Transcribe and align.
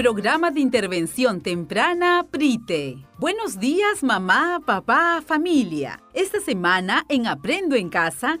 Programa 0.00 0.50
de 0.50 0.60
Intervención 0.60 1.42
Temprana 1.42 2.26
PRITE. 2.30 3.04
Buenos 3.18 3.60
días, 3.60 4.02
mamá, 4.02 4.60
papá, 4.64 5.22
familia. 5.26 6.00
Esta 6.14 6.40
semana 6.40 7.04
en 7.10 7.26
Aprendo 7.26 7.76
en 7.76 7.90
Casa 7.90 8.40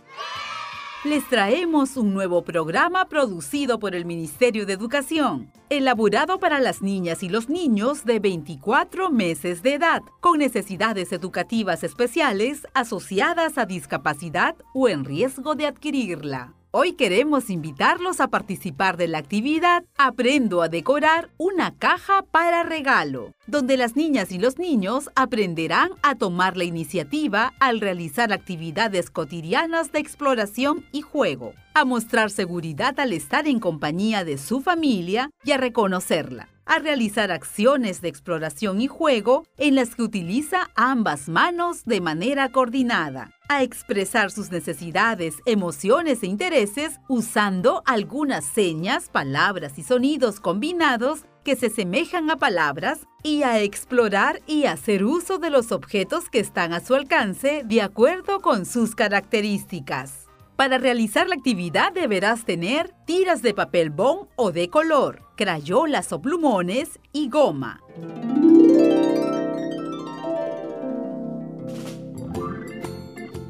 les 1.04 1.26
traemos 1.28 1.96
un 1.96 2.12
nuevo 2.12 2.42
programa 2.42 3.06
producido 3.06 3.78
por 3.78 3.94
el 3.94 4.04
Ministerio 4.04 4.66
de 4.66 4.74
Educación, 4.74 5.50
elaborado 5.70 6.38
para 6.38 6.60
las 6.60 6.82
niñas 6.82 7.22
y 7.22 7.30
los 7.30 7.48
niños 7.48 8.04
de 8.04 8.18
24 8.20 9.10
meses 9.10 9.62
de 9.62 9.74
edad, 9.74 10.02
con 10.20 10.38
necesidades 10.38 11.12
educativas 11.12 11.84
especiales 11.84 12.66
asociadas 12.74 13.56
a 13.56 13.64
discapacidad 13.64 14.56
o 14.74 14.90
en 14.90 15.06
riesgo 15.06 15.54
de 15.54 15.66
adquirirla. 15.68 16.52
Hoy 16.72 16.92
queremos 16.92 17.50
invitarlos 17.50 18.20
a 18.20 18.28
participar 18.28 18.96
de 18.96 19.08
la 19.08 19.18
actividad 19.18 19.82
Aprendo 19.98 20.62
a 20.62 20.68
decorar 20.68 21.28
una 21.36 21.74
caja 21.76 22.22
para 22.30 22.62
regalo, 22.62 23.34
donde 23.48 23.76
las 23.76 23.96
niñas 23.96 24.30
y 24.30 24.38
los 24.38 24.56
niños 24.56 25.10
aprenderán 25.16 25.90
a 26.04 26.14
tomar 26.14 26.56
la 26.56 26.62
iniciativa 26.62 27.54
al 27.58 27.80
realizar 27.80 28.32
actividades 28.32 29.10
cotidianas 29.10 29.90
de 29.90 29.98
exploración 29.98 30.86
y 30.92 31.00
juego, 31.00 31.54
a 31.74 31.84
mostrar 31.84 32.30
seguridad 32.30 33.00
al 33.00 33.14
estar 33.14 33.48
en 33.48 33.58
compañía 33.58 34.22
de 34.22 34.38
su 34.38 34.60
familia 34.60 35.30
y 35.42 35.50
a 35.50 35.56
reconocerla 35.56 36.50
a 36.70 36.78
realizar 36.78 37.32
acciones 37.32 38.00
de 38.00 38.08
exploración 38.08 38.80
y 38.80 38.86
juego 38.86 39.44
en 39.58 39.74
las 39.74 39.96
que 39.96 40.04
utiliza 40.04 40.70
ambas 40.76 41.28
manos 41.28 41.84
de 41.84 42.00
manera 42.00 42.52
coordinada, 42.52 43.32
a 43.48 43.64
expresar 43.64 44.30
sus 44.30 44.52
necesidades, 44.52 45.38
emociones 45.46 46.22
e 46.22 46.28
intereses 46.28 47.00
usando 47.08 47.82
algunas 47.86 48.44
señas, 48.44 49.08
palabras 49.08 49.80
y 49.80 49.82
sonidos 49.82 50.38
combinados 50.38 51.24
que 51.42 51.56
se 51.56 51.70
semejan 51.70 52.30
a 52.30 52.36
palabras 52.36 53.00
y 53.24 53.42
a 53.42 53.60
explorar 53.60 54.40
y 54.46 54.66
hacer 54.66 55.02
uso 55.02 55.38
de 55.38 55.50
los 55.50 55.72
objetos 55.72 56.30
que 56.30 56.38
están 56.38 56.72
a 56.72 56.78
su 56.78 56.94
alcance 56.94 57.62
de 57.64 57.82
acuerdo 57.82 58.40
con 58.40 58.64
sus 58.64 58.94
características. 58.94 60.28
Para 60.54 60.78
realizar 60.78 61.26
la 61.26 61.34
actividad 61.34 61.90
deberás 61.92 62.44
tener 62.44 62.94
tiras 63.06 63.42
de 63.42 63.54
papel 63.54 63.90
bond 63.90 64.28
o 64.36 64.52
de 64.52 64.68
color, 64.68 65.29
crayolas 65.40 66.12
o 66.12 66.20
plumones 66.20 67.00
y 67.14 67.30
goma. 67.30 67.80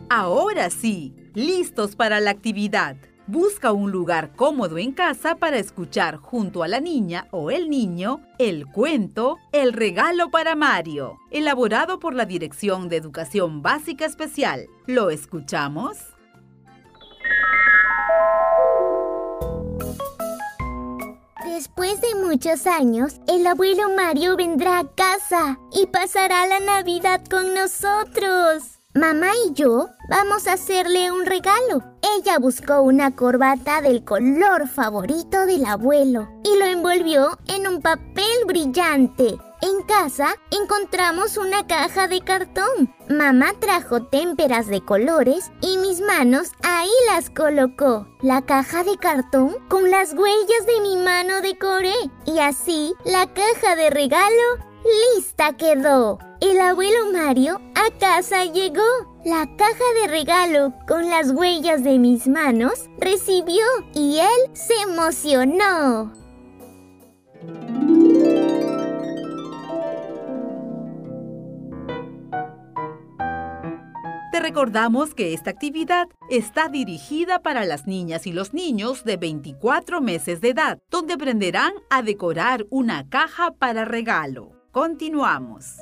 Ahora 0.08 0.70
sí, 0.70 1.16
listos 1.34 1.96
para 1.96 2.20
la 2.20 2.30
actividad. 2.30 2.96
Busca 3.26 3.72
un 3.72 3.90
lugar 3.90 4.36
cómodo 4.36 4.78
en 4.78 4.92
casa 4.92 5.34
para 5.34 5.58
escuchar 5.58 6.18
junto 6.18 6.62
a 6.62 6.68
la 6.68 6.78
niña 6.78 7.26
o 7.32 7.50
el 7.50 7.68
niño 7.68 8.20
el 8.38 8.66
cuento 8.66 9.38
El 9.50 9.72
regalo 9.72 10.30
para 10.30 10.54
Mario, 10.54 11.18
elaborado 11.32 11.98
por 11.98 12.14
la 12.14 12.24
Dirección 12.24 12.88
de 12.88 12.98
Educación 12.98 13.62
Básica 13.62 14.04
Especial. 14.04 14.68
¿Lo 14.86 15.10
escuchamos? 15.10 15.96
Después 21.50 22.00
de 22.00 22.14
muchos 22.14 22.64
años, 22.68 23.16
el 23.26 23.44
abuelo 23.44 23.90
Mario 23.96 24.36
vendrá 24.36 24.78
a 24.78 24.86
casa 24.86 25.58
y 25.72 25.86
pasará 25.86 26.46
la 26.46 26.60
Navidad 26.60 27.22
con 27.28 27.54
nosotros. 27.54 28.78
Mamá 28.94 29.32
y 29.48 29.52
yo 29.54 29.88
vamos 30.08 30.46
a 30.46 30.52
hacerle 30.52 31.10
un 31.10 31.26
regalo. 31.26 31.82
Ella 32.16 32.38
buscó 32.38 32.82
una 32.82 33.16
corbata 33.16 33.82
del 33.82 34.04
color 34.04 34.68
favorito 34.68 35.44
del 35.44 35.64
abuelo 35.64 36.28
y 36.44 36.56
lo 36.56 36.66
envolvió 36.66 37.36
en 37.48 37.66
un 37.66 37.82
papel 37.82 38.30
brillante. 38.46 39.36
En 39.62 39.82
casa 39.82 40.36
encontramos 40.50 41.36
una 41.36 41.66
caja 41.66 42.08
de 42.08 42.20
cartón. 42.20 42.94
Mamá 43.10 43.52
trajo 43.60 44.04
témperas 44.04 44.68
de 44.68 44.80
colores 44.80 45.52
y 45.60 45.76
mis 45.76 46.00
manos 46.00 46.52
ahí 46.62 46.88
las 47.08 47.28
colocó. 47.28 48.06
La 48.22 48.40
caja 48.42 48.84
de 48.84 48.96
cartón 48.96 49.56
con 49.68 49.90
las 49.90 50.14
huellas 50.14 50.66
de 50.66 50.80
mi 50.80 50.96
mano 50.96 51.42
decoré 51.42 51.94
y 52.24 52.38
así 52.38 52.94
la 53.04 53.26
caja 53.26 53.76
de 53.76 53.90
regalo 53.90 54.70
lista 55.14 55.54
quedó. 55.58 56.18
El 56.40 56.58
abuelo 56.58 57.12
Mario 57.12 57.60
a 57.74 57.90
casa 57.98 58.46
llegó. 58.46 58.80
La 59.26 59.46
caja 59.56 59.84
de 60.00 60.08
regalo 60.08 60.72
con 60.88 61.10
las 61.10 61.32
huellas 61.32 61.84
de 61.84 61.98
mis 61.98 62.26
manos 62.26 62.88
recibió 62.98 63.64
y 63.92 64.20
él 64.20 64.50
se 64.54 64.74
emocionó. 64.88 66.14
Te 74.30 74.38
recordamos 74.38 75.12
que 75.12 75.34
esta 75.34 75.50
actividad 75.50 76.06
está 76.28 76.68
dirigida 76.68 77.42
para 77.42 77.64
las 77.64 77.88
niñas 77.88 78.28
y 78.28 78.32
los 78.32 78.54
niños 78.54 79.02
de 79.02 79.16
24 79.16 80.00
meses 80.00 80.40
de 80.40 80.50
edad, 80.50 80.78
donde 80.88 81.14
aprenderán 81.14 81.72
a 81.90 82.02
decorar 82.02 82.64
una 82.70 83.08
caja 83.08 83.50
para 83.58 83.84
regalo. 83.84 84.52
Continuamos. 84.70 85.78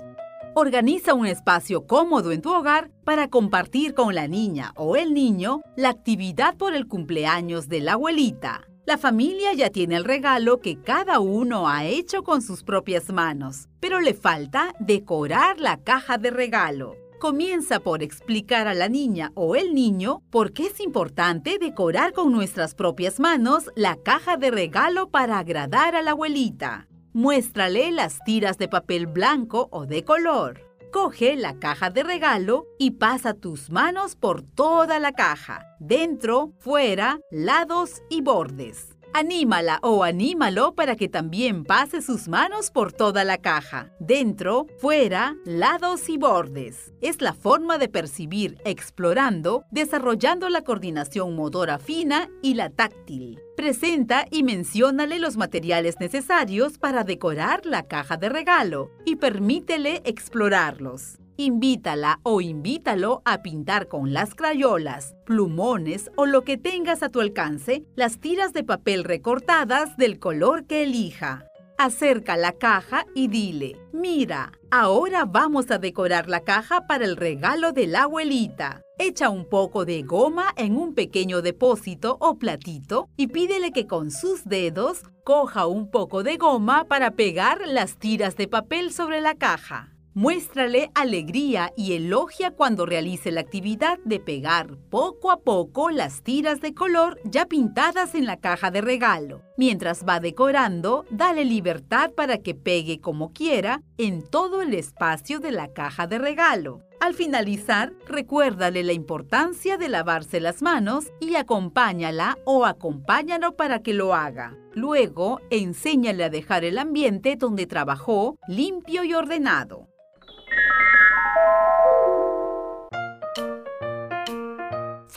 Organiza 0.54 1.12
un 1.12 1.26
espacio 1.26 1.86
cómodo 1.86 2.32
en 2.32 2.40
tu 2.40 2.50
hogar 2.50 2.90
para 3.04 3.28
compartir 3.28 3.92
con 3.92 4.14
la 4.14 4.28
niña 4.28 4.72
o 4.76 4.96
el 4.96 5.12
niño 5.12 5.60
la 5.76 5.90
actividad 5.90 6.56
por 6.56 6.74
el 6.74 6.88
cumpleaños 6.88 7.68
de 7.68 7.80
la 7.80 7.92
abuelita. 7.92 8.62
La 8.86 8.96
familia 8.96 9.52
ya 9.52 9.68
tiene 9.68 9.96
el 9.96 10.04
regalo 10.04 10.60
que 10.60 10.80
cada 10.80 11.20
uno 11.20 11.68
ha 11.68 11.84
hecho 11.84 12.22
con 12.22 12.40
sus 12.40 12.64
propias 12.64 13.12
manos, 13.12 13.68
pero 13.78 14.00
le 14.00 14.14
falta 14.14 14.72
decorar 14.80 15.60
la 15.60 15.76
caja 15.76 16.16
de 16.16 16.30
regalo. 16.30 16.96
Comienza 17.18 17.80
por 17.80 18.04
explicar 18.04 18.68
a 18.68 18.74
la 18.74 18.88
niña 18.88 19.32
o 19.34 19.56
el 19.56 19.74
niño 19.74 20.22
por 20.30 20.52
qué 20.52 20.66
es 20.66 20.78
importante 20.78 21.58
decorar 21.58 22.12
con 22.12 22.30
nuestras 22.30 22.76
propias 22.76 23.18
manos 23.18 23.72
la 23.74 23.96
caja 23.96 24.36
de 24.36 24.52
regalo 24.52 25.10
para 25.10 25.40
agradar 25.40 25.96
a 25.96 26.02
la 26.02 26.12
abuelita. 26.12 26.86
Muéstrale 27.12 27.90
las 27.90 28.22
tiras 28.24 28.56
de 28.56 28.68
papel 28.68 29.08
blanco 29.08 29.68
o 29.72 29.84
de 29.84 30.04
color. 30.04 30.60
Coge 30.92 31.34
la 31.34 31.58
caja 31.58 31.90
de 31.90 32.04
regalo 32.04 32.66
y 32.78 32.92
pasa 32.92 33.34
tus 33.34 33.68
manos 33.68 34.14
por 34.14 34.42
toda 34.42 35.00
la 35.00 35.10
caja, 35.10 35.66
dentro, 35.80 36.52
fuera, 36.60 37.18
lados 37.32 38.00
y 38.08 38.20
bordes. 38.20 38.97
Anímala 39.14 39.78
o 39.82 40.04
anímalo 40.04 40.74
para 40.74 40.94
que 40.94 41.08
también 41.08 41.64
pase 41.64 42.02
sus 42.02 42.28
manos 42.28 42.70
por 42.70 42.92
toda 42.92 43.24
la 43.24 43.38
caja, 43.38 43.90
dentro, 43.98 44.66
fuera, 44.78 45.36
lados 45.44 46.08
y 46.08 46.18
bordes. 46.18 46.92
Es 47.00 47.20
la 47.20 47.32
forma 47.32 47.78
de 47.78 47.88
percibir 47.88 48.58
explorando, 48.64 49.64
desarrollando 49.70 50.48
la 50.48 50.62
coordinación 50.62 51.34
motora 51.34 51.78
fina 51.78 52.28
y 52.42 52.54
la 52.54 52.70
táctil. 52.70 53.40
Presenta 53.56 54.26
y 54.30 54.42
menciónale 54.42 55.18
los 55.18 55.36
materiales 55.36 55.96
necesarios 55.98 56.78
para 56.78 57.02
decorar 57.02 57.66
la 57.66 57.84
caja 57.84 58.16
de 58.16 58.28
regalo 58.28 58.90
y 59.04 59.16
permítele 59.16 60.02
explorarlos. 60.04 61.18
Invítala 61.40 62.18
o 62.24 62.40
invítalo 62.40 63.22
a 63.24 63.42
pintar 63.42 63.86
con 63.86 64.12
las 64.12 64.34
crayolas, 64.34 65.14
plumones 65.24 66.10
o 66.16 66.26
lo 66.26 66.42
que 66.42 66.56
tengas 66.56 67.04
a 67.04 67.10
tu 67.10 67.20
alcance 67.20 67.84
las 67.94 68.18
tiras 68.18 68.52
de 68.52 68.64
papel 68.64 69.04
recortadas 69.04 69.96
del 69.96 70.18
color 70.18 70.66
que 70.66 70.82
elija. 70.82 71.44
Acerca 71.78 72.36
la 72.36 72.50
caja 72.50 73.06
y 73.14 73.28
dile, 73.28 73.76
mira, 73.92 74.50
ahora 74.72 75.26
vamos 75.26 75.70
a 75.70 75.78
decorar 75.78 76.28
la 76.28 76.40
caja 76.40 76.88
para 76.88 77.04
el 77.04 77.16
regalo 77.16 77.70
de 77.70 77.86
la 77.86 78.02
abuelita. 78.02 78.82
Echa 78.98 79.30
un 79.30 79.48
poco 79.48 79.84
de 79.84 80.02
goma 80.02 80.52
en 80.56 80.76
un 80.76 80.92
pequeño 80.92 81.40
depósito 81.40 82.16
o 82.18 82.36
platito 82.36 83.10
y 83.16 83.28
pídele 83.28 83.70
que 83.70 83.86
con 83.86 84.10
sus 84.10 84.44
dedos 84.44 85.02
coja 85.22 85.68
un 85.68 85.88
poco 85.88 86.24
de 86.24 86.36
goma 86.36 86.86
para 86.88 87.12
pegar 87.12 87.60
las 87.68 87.96
tiras 87.96 88.36
de 88.36 88.48
papel 88.48 88.92
sobre 88.92 89.20
la 89.20 89.36
caja. 89.36 89.94
Muéstrale 90.18 90.90
alegría 90.96 91.72
y 91.76 91.92
elogia 91.92 92.50
cuando 92.50 92.86
realice 92.86 93.30
la 93.30 93.40
actividad 93.40 94.00
de 94.04 94.18
pegar 94.18 94.76
poco 94.90 95.30
a 95.30 95.42
poco 95.42 95.90
las 95.90 96.24
tiras 96.24 96.60
de 96.60 96.74
color 96.74 97.20
ya 97.22 97.46
pintadas 97.46 98.16
en 98.16 98.26
la 98.26 98.36
caja 98.36 98.72
de 98.72 98.80
regalo. 98.80 99.42
Mientras 99.56 100.04
va 100.04 100.18
decorando, 100.18 101.04
dale 101.08 101.44
libertad 101.44 102.10
para 102.16 102.38
que 102.38 102.56
pegue 102.56 103.00
como 103.00 103.32
quiera 103.32 103.84
en 103.96 104.28
todo 104.28 104.60
el 104.60 104.74
espacio 104.74 105.38
de 105.38 105.52
la 105.52 105.68
caja 105.68 106.08
de 106.08 106.18
regalo. 106.18 106.80
Al 106.98 107.14
finalizar, 107.14 107.92
recuérdale 108.08 108.82
la 108.82 108.94
importancia 108.94 109.76
de 109.76 109.88
lavarse 109.88 110.40
las 110.40 110.62
manos 110.62 111.12
y 111.20 111.36
acompáñala 111.36 112.38
o 112.44 112.66
acompáñalo 112.66 113.54
para 113.54 113.82
que 113.84 113.94
lo 113.94 114.16
haga. 114.16 114.56
Luego, 114.74 115.40
enséñale 115.50 116.24
a 116.24 116.28
dejar 116.28 116.64
el 116.64 116.78
ambiente 116.78 117.36
donde 117.36 117.66
trabajó 117.66 118.36
limpio 118.48 119.04
y 119.04 119.14
ordenado. 119.14 119.86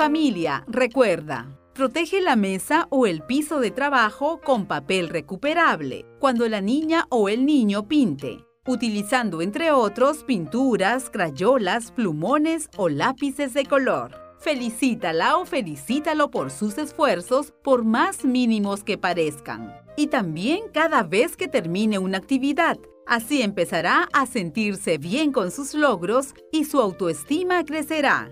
Familia, 0.01 0.63
recuerda. 0.67 1.47
Protege 1.75 2.21
la 2.21 2.35
mesa 2.35 2.87
o 2.89 3.05
el 3.05 3.21
piso 3.21 3.59
de 3.59 3.69
trabajo 3.69 4.41
con 4.43 4.65
papel 4.65 5.09
recuperable 5.09 6.05
cuando 6.19 6.49
la 6.49 6.59
niña 6.59 7.05
o 7.09 7.29
el 7.29 7.45
niño 7.45 7.87
pinte, 7.87 8.43
utilizando 8.65 9.41
entre 9.41 9.71
otros 9.71 10.23
pinturas, 10.23 11.09
crayolas, 11.09 11.91
plumones 11.91 12.67
o 12.77 12.89
lápices 12.89 13.53
de 13.53 13.65
color. 13.65 14.19
Felicítala 14.39 15.37
o 15.37 15.45
felicítalo 15.45 16.31
por 16.31 16.49
sus 16.49 16.79
esfuerzos, 16.79 17.53
por 17.63 17.85
más 17.85 18.25
mínimos 18.25 18.83
que 18.83 18.97
parezcan. 18.97 19.71
Y 19.95 20.07
también 20.07 20.63
cada 20.73 21.03
vez 21.03 21.37
que 21.37 21.47
termine 21.47 21.99
una 21.99 22.17
actividad. 22.17 22.79
Así 23.11 23.41
empezará 23.41 24.07
a 24.13 24.25
sentirse 24.25 24.97
bien 24.97 25.33
con 25.33 25.51
sus 25.51 25.73
logros 25.73 26.33
y 26.49 26.63
su 26.63 26.79
autoestima 26.79 27.65
crecerá. 27.65 28.31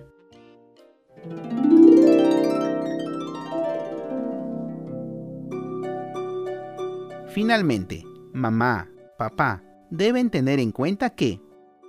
Finalmente, 7.28 8.06
mamá, 8.32 8.90
papá 9.18 9.62
deben 9.90 10.30
tener 10.30 10.62
en 10.62 10.72
cuenta 10.72 11.10
que 11.10 11.42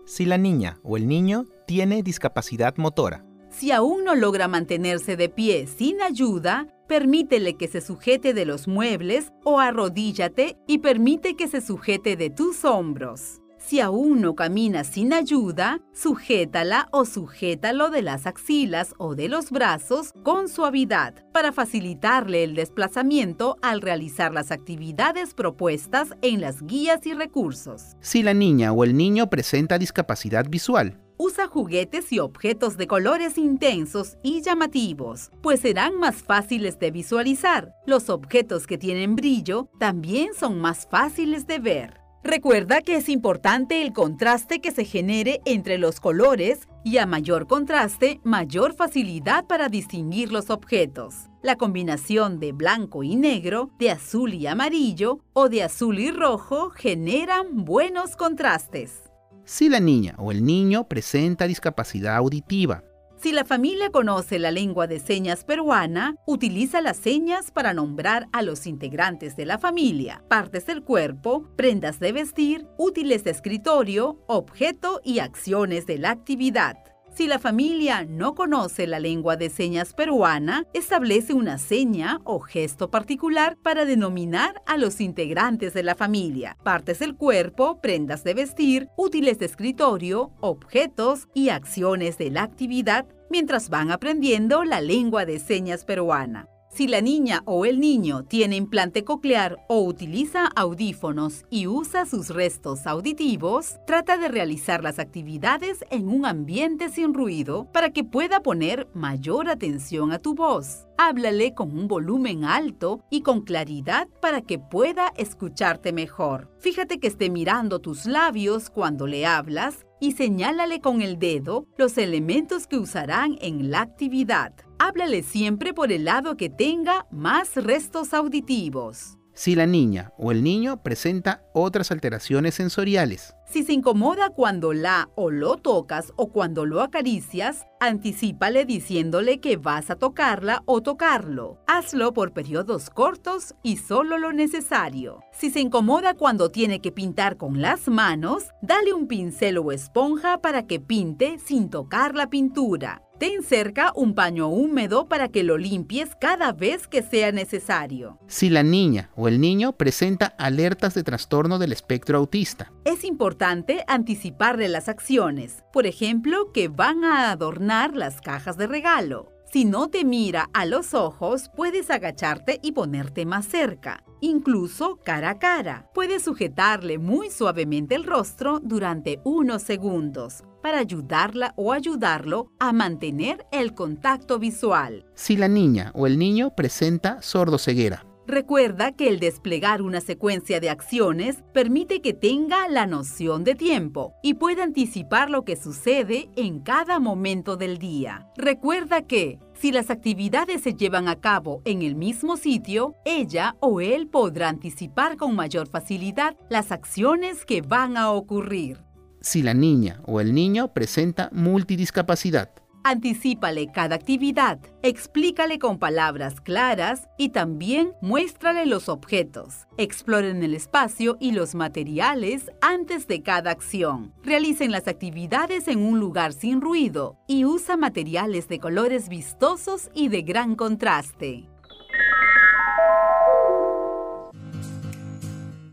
si 0.04 0.24
la 0.26 0.36
niña 0.36 0.80
o 0.82 0.96
el 0.96 1.06
niño 1.06 1.44
tiene 1.68 2.02
discapacidad 2.02 2.76
motora, 2.76 3.24
si 3.50 3.70
aún 3.70 4.02
no 4.02 4.16
logra 4.16 4.48
mantenerse 4.48 5.16
de 5.16 5.28
pie 5.28 5.68
sin 5.68 6.02
ayuda, 6.02 6.66
permítele 6.90 7.54
que 7.54 7.68
se 7.68 7.80
sujete 7.80 8.34
de 8.34 8.44
los 8.44 8.66
muebles 8.66 9.32
o 9.44 9.60
arrodíllate 9.60 10.56
y 10.66 10.78
permite 10.78 11.36
que 11.36 11.46
se 11.46 11.60
sujete 11.60 12.16
de 12.16 12.30
tus 12.30 12.64
hombros. 12.64 13.40
Si 13.58 13.78
aún 13.78 14.20
no 14.20 14.34
camina 14.34 14.82
sin 14.82 15.12
ayuda, 15.12 15.78
sujétala 15.92 16.88
o 16.90 17.04
sujétalo 17.04 17.90
de 17.90 18.02
las 18.02 18.26
axilas 18.26 18.92
o 18.98 19.14
de 19.14 19.28
los 19.28 19.52
brazos 19.52 20.12
con 20.24 20.48
suavidad 20.48 21.14
para 21.32 21.52
facilitarle 21.52 22.42
el 22.42 22.56
desplazamiento 22.56 23.56
al 23.62 23.82
realizar 23.82 24.32
las 24.32 24.50
actividades 24.50 25.32
propuestas 25.34 26.16
en 26.22 26.40
las 26.40 26.60
guías 26.60 27.06
y 27.06 27.14
recursos. 27.14 27.96
Si 28.00 28.24
la 28.24 28.34
niña 28.34 28.72
o 28.72 28.82
el 28.82 28.96
niño 28.96 29.30
presenta 29.30 29.78
discapacidad 29.78 30.46
visual, 30.48 30.98
Usa 31.22 31.48
juguetes 31.48 32.14
y 32.14 32.18
objetos 32.18 32.78
de 32.78 32.86
colores 32.86 33.36
intensos 33.36 34.16
y 34.22 34.40
llamativos, 34.40 35.30
pues 35.42 35.60
serán 35.60 35.98
más 35.98 36.22
fáciles 36.22 36.78
de 36.78 36.90
visualizar. 36.90 37.74
Los 37.86 38.08
objetos 38.08 38.66
que 38.66 38.78
tienen 38.78 39.16
brillo 39.16 39.68
también 39.78 40.32
son 40.32 40.62
más 40.62 40.88
fáciles 40.90 41.46
de 41.46 41.58
ver. 41.58 42.00
Recuerda 42.24 42.80
que 42.80 42.96
es 42.96 43.10
importante 43.10 43.82
el 43.82 43.92
contraste 43.92 44.62
que 44.62 44.70
se 44.70 44.86
genere 44.86 45.42
entre 45.44 45.76
los 45.76 46.00
colores 46.00 46.66
y 46.84 46.96
a 46.96 47.04
mayor 47.04 47.46
contraste, 47.46 48.18
mayor 48.24 48.72
facilidad 48.72 49.46
para 49.46 49.68
distinguir 49.68 50.32
los 50.32 50.48
objetos. 50.48 51.28
La 51.42 51.56
combinación 51.56 52.40
de 52.40 52.52
blanco 52.52 53.02
y 53.02 53.16
negro, 53.16 53.68
de 53.78 53.90
azul 53.90 54.32
y 54.32 54.46
amarillo 54.46 55.18
o 55.34 55.50
de 55.50 55.64
azul 55.64 55.98
y 55.98 56.12
rojo 56.12 56.70
generan 56.70 57.66
buenos 57.66 58.16
contrastes 58.16 59.09
si 59.50 59.68
la 59.68 59.80
niña 59.80 60.14
o 60.16 60.30
el 60.30 60.44
niño 60.44 60.86
presenta 60.86 61.48
discapacidad 61.48 62.14
auditiva. 62.14 62.84
Si 63.20 63.32
la 63.32 63.44
familia 63.44 63.90
conoce 63.90 64.38
la 64.38 64.52
lengua 64.52 64.86
de 64.86 65.00
señas 65.00 65.42
peruana, 65.42 66.14
utiliza 66.24 66.80
las 66.80 66.96
señas 66.96 67.50
para 67.50 67.74
nombrar 67.74 68.28
a 68.32 68.42
los 68.42 68.68
integrantes 68.68 69.34
de 69.34 69.46
la 69.46 69.58
familia, 69.58 70.22
partes 70.28 70.66
del 70.66 70.84
cuerpo, 70.84 71.50
prendas 71.56 71.98
de 71.98 72.12
vestir, 72.12 72.64
útiles 72.78 73.24
de 73.24 73.32
escritorio, 73.32 74.22
objeto 74.28 75.00
y 75.02 75.18
acciones 75.18 75.84
de 75.84 75.98
la 75.98 76.12
actividad. 76.12 76.76
Si 77.20 77.26
la 77.26 77.38
familia 77.38 78.06
no 78.08 78.34
conoce 78.34 78.86
la 78.86 78.98
lengua 78.98 79.36
de 79.36 79.50
señas 79.50 79.92
peruana, 79.92 80.64
establece 80.72 81.34
una 81.34 81.58
seña 81.58 82.22
o 82.24 82.40
gesto 82.40 82.90
particular 82.90 83.58
para 83.62 83.84
denominar 83.84 84.62
a 84.66 84.78
los 84.78 85.02
integrantes 85.02 85.74
de 85.74 85.82
la 85.82 85.94
familia, 85.94 86.56
partes 86.64 86.98
del 86.98 87.14
cuerpo, 87.16 87.78
prendas 87.82 88.24
de 88.24 88.32
vestir, 88.32 88.88
útiles 88.96 89.38
de 89.38 89.44
escritorio, 89.44 90.32
objetos 90.40 91.28
y 91.34 91.50
acciones 91.50 92.16
de 92.16 92.30
la 92.30 92.42
actividad 92.42 93.06
mientras 93.28 93.68
van 93.68 93.90
aprendiendo 93.90 94.64
la 94.64 94.80
lengua 94.80 95.26
de 95.26 95.40
señas 95.40 95.84
peruana. 95.84 96.48
Si 96.72 96.86
la 96.86 97.00
niña 97.00 97.42
o 97.46 97.64
el 97.64 97.80
niño 97.80 98.22
tiene 98.22 98.54
implante 98.54 99.02
coclear 99.02 99.58
o 99.68 99.82
utiliza 99.82 100.46
audífonos 100.54 101.44
y 101.50 101.66
usa 101.66 102.06
sus 102.06 102.28
restos 102.28 102.86
auditivos, 102.86 103.80
trata 103.88 104.16
de 104.16 104.28
realizar 104.28 104.80
las 104.80 105.00
actividades 105.00 105.84
en 105.90 106.08
un 106.08 106.26
ambiente 106.26 106.88
sin 106.88 107.12
ruido 107.12 107.66
para 107.72 107.90
que 107.90 108.04
pueda 108.04 108.44
poner 108.44 108.86
mayor 108.94 109.48
atención 109.50 110.12
a 110.12 110.20
tu 110.20 110.36
voz. 110.36 110.86
Háblale 110.96 111.54
con 111.54 111.76
un 111.76 111.88
volumen 111.88 112.44
alto 112.44 113.00
y 113.10 113.22
con 113.22 113.40
claridad 113.40 114.06
para 114.22 114.40
que 114.40 114.60
pueda 114.60 115.12
escucharte 115.16 115.92
mejor. 115.92 116.52
Fíjate 116.60 117.00
que 117.00 117.08
esté 117.08 117.30
mirando 117.30 117.80
tus 117.80 118.06
labios 118.06 118.70
cuando 118.70 119.08
le 119.08 119.26
hablas 119.26 119.86
y 119.98 120.12
señálale 120.12 120.80
con 120.80 121.02
el 121.02 121.18
dedo 121.18 121.66
los 121.76 121.98
elementos 121.98 122.68
que 122.68 122.78
usarán 122.78 123.38
en 123.40 123.72
la 123.72 123.80
actividad 123.80 124.54
háblale 124.80 125.22
siempre 125.22 125.74
por 125.74 125.92
el 125.92 126.06
lado 126.06 126.36
que 126.36 126.48
tenga 126.48 127.06
más 127.10 127.54
restos 127.54 128.14
auditivos. 128.14 129.18
Si 129.34 129.54
la 129.54 129.66
niña 129.66 130.12
o 130.18 130.32
el 130.32 130.42
niño 130.42 130.82
presenta 130.82 131.42
otras 131.54 131.90
alteraciones 131.90 132.54
sensoriales. 132.54 133.34
Si 133.46 133.62
se 133.62 133.72
incomoda 133.72 134.30
cuando 134.30 134.72
la 134.72 135.08
o 135.16 135.30
lo 135.30 135.56
tocas 135.56 136.12
o 136.16 136.32
cuando 136.32 136.66
lo 136.66 136.82
acaricias, 136.82 137.66
anticípale 137.78 138.64
diciéndole 138.64 139.40
que 139.40 139.56
vas 139.56 139.90
a 139.90 139.96
tocarla 139.96 140.62
o 140.66 140.82
tocarlo. 140.82 141.58
Hazlo 141.66 142.12
por 142.12 142.32
periodos 142.32 142.90
cortos 142.90 143.54
y 143.62 143.76
solo 143.76 144.18
lo 144.18 144.32
necesario. 144.32 145.20
Si 145.32 145.50
se 145.50 145.60
incomoda 145.60 146.14
cuando 146.14 146.50
tiene 146.50 146.80
que 146.80 146.92
pintar 146.92 147.36
con 147.36 147.60
las 147.60 147.88
manos, 147.88 148.44
dale 148.62 148.92
un 148.92 149.08
pincel 149.08 149.58
o 149.58 149.72
esponja 149.72 150.38
para 150.38 150.66
que 150.66 150.80
pinte 150.80 151.38
sin 151.38 151.70
tocar 151.70 152.14
la 152.14 152.28
pintura. 152.28 153.02
Ten 153.20 153.42
cerca 153.42 153.92
un 153.94 154.14
paño 154.14 154.48
húmedo 154.48 155.06
para 155.06 155.28
que 155.28 155.42
lo 155.42 155.58
limpies 155.58 156.16
cada 156.18 156.52
vez 156.52 156.88
que 156.88 157.02
sea 157.02 157.32
necesario. 157.32 158.18
Si 158.28 158.48
la 158.48 158.62
niña 158.62 159.10
o 159.14 159.28
el 159.28 159.42
niño 159.42 159.72
presenta 159.72 160.24
alertas 160.38 160.94
de 160.94 161.04
trastorno 161.04 161.58
del 161.58 161.72
espectro 161.72 162.16
autista. 162.16 162.72
Es 162.86 163.04
importante 163.04 163.84
anticiparle 163.88 164.70
las 164.70 164.88
acciones, 164.88 165.62
por 165.70 165.86
ejemplo, 165.86 166.50
que 166.54 166.68
van 166.68 167.04
a 167.04 167.30
adornar 167.30 167.94
las 167.94 168.22
cajas 168.22 168.56
de 168.56 168.66
regalo. 168.66 169.30
Si 169.52 169.64
no 169.64 169.88
te 169.88 170.04
mira 170.04 170.48
a 170.52 170.64
los 170.64 170.94
ojos, 170.94 171.50
puedes 171.56 171.90
agacharte 171.90 172.60
y 172.62 172.70
ponerte 172.70 173.26
más 173.26 173.46
cerca, 173.46 174.04
incluso 174.20 175.00
cara 175.04 175.30
a 175.30 175.38
cara. 175.40 175.90
Puedes 175.92 176.22
sujetarle 176.22 176.98
muy 176.98 177.30
suavemente 177.30 177.96
el 177.96 178.04
rostro 178.04 178.60
durante 178.60 179.18
unos 179.24 179.62
segundos 179.62 180.44
para 180.62 180.78
ayudarla 180.78 181.52
o 181.56 181.72
ayudarlo 181.72 182.52
a 182.60 182.72
mantener 182.72 183.44
el 183.50 183.74
contacto 183.74 184.38
visual. 184.38 185.04
Si 185.14 185.36
la 185.36 185.48
niña 185.48 185.90
o 185.96 186.06
el 186.06 186.16
niño 186.16 186.54
presenta 186.54 187.20
sordoceguera. 187.20 188.06
Recuerda 188.30 188.92
que 188.92 189.08
el 189.08 189.18
desplegar 189.18 189.82
una 189.82 190.00
secuencia 190.00 190.60
de 190.60 190.70
acciones 190.70 191.42
permite 191.52 192.00
que 192.00 192.14
tenga 192.14 192.68
la 192.68 192.86
noción 192.86 193.42
de 193.42 193.56
tiempo 193.56 194.14
y 194.22 194.34
pueda 194.34 194.62
anticipar 194.62 195.30
lo 195.30 195.44
que 195.44 195.56
sucede 195.56 196.30
en 196.36 196.60
cada 196.60 197.00
momento 197.00 197.56
del 197.56 197.78
día. 197.78 198.28
Recuerda 198.36 199.02
que 199.02 199.40
si 199.54 199.72
las 199.72 199.90
actividades 199.90 200.60
se 200.62 200.74
llevan 200.74 201.08
a 201.08 201.16
cabo 201.16 201.60
en 201.64 201.82
el 201.82 201.96
mismo 201.96 202.36
sitio, 202.36 202.94
ella 203.04 203.56
o 203.58 203.80
él 203.80 204.06
podrá 204.06 204.48
anticipar 204.48 205.16
con 205.16 205.34
mayor 205.34 205.66
facilidad 205.66 206.36
las 206.48 206.70
acciones 206.70 207.44
que 207.44 207.62
van 207.62 207.96
a 207.96 208.12
ocurrir. 208.12 208.78
Si 209.20 209.42
la 209.42 209.54
niña 209.54 210.02
o 210.06 210.20
el 210.20 210.34
niño 210.34 210.72
presenta 210.72 211.30
multidiscapacidad. 211.32 212.59
Anticípale 212.82 213.70
cada 213.70 213.96
actividad, 213.96 214.58
explícale 214.82 215.58
con 215.58 215.78
palabras 215.78 216.40
claras 216.40 217.08
y 217.18 217.28
también 217.28 217.92
muéstrale 218.00 218.64
los 218.64 218.88
objetos. 218.88 219.66
Exploren 219.76 220.42
el 220.42 220.54
espacio 220.54 221.18
y 221.20 221.32
los 221.32 221.54
materiales 221.54 222.50
antes 222.62 223.06
de 223.06 223.22
cada 223.22 223.50
acción. 223.50 224.14
Realicen 224.22 224.72
las 224.72 224.88
actividades 224.88 225.68
en 225.68 225.80
un 225.80 226.00
lugar 226.00 226.32
sin 226.32 226.62
ruido 226.62 227.18
y 227.26 227.44
usa 227.44 227.76
materiales 227.76 228.48
de 228.48 228.58
colores 228.58 229.10
vistosos 229.10 229.90
y 229.94 230.08
de 230.08 230.22
gran 230.22 230.56
contraste. 230.56 231.50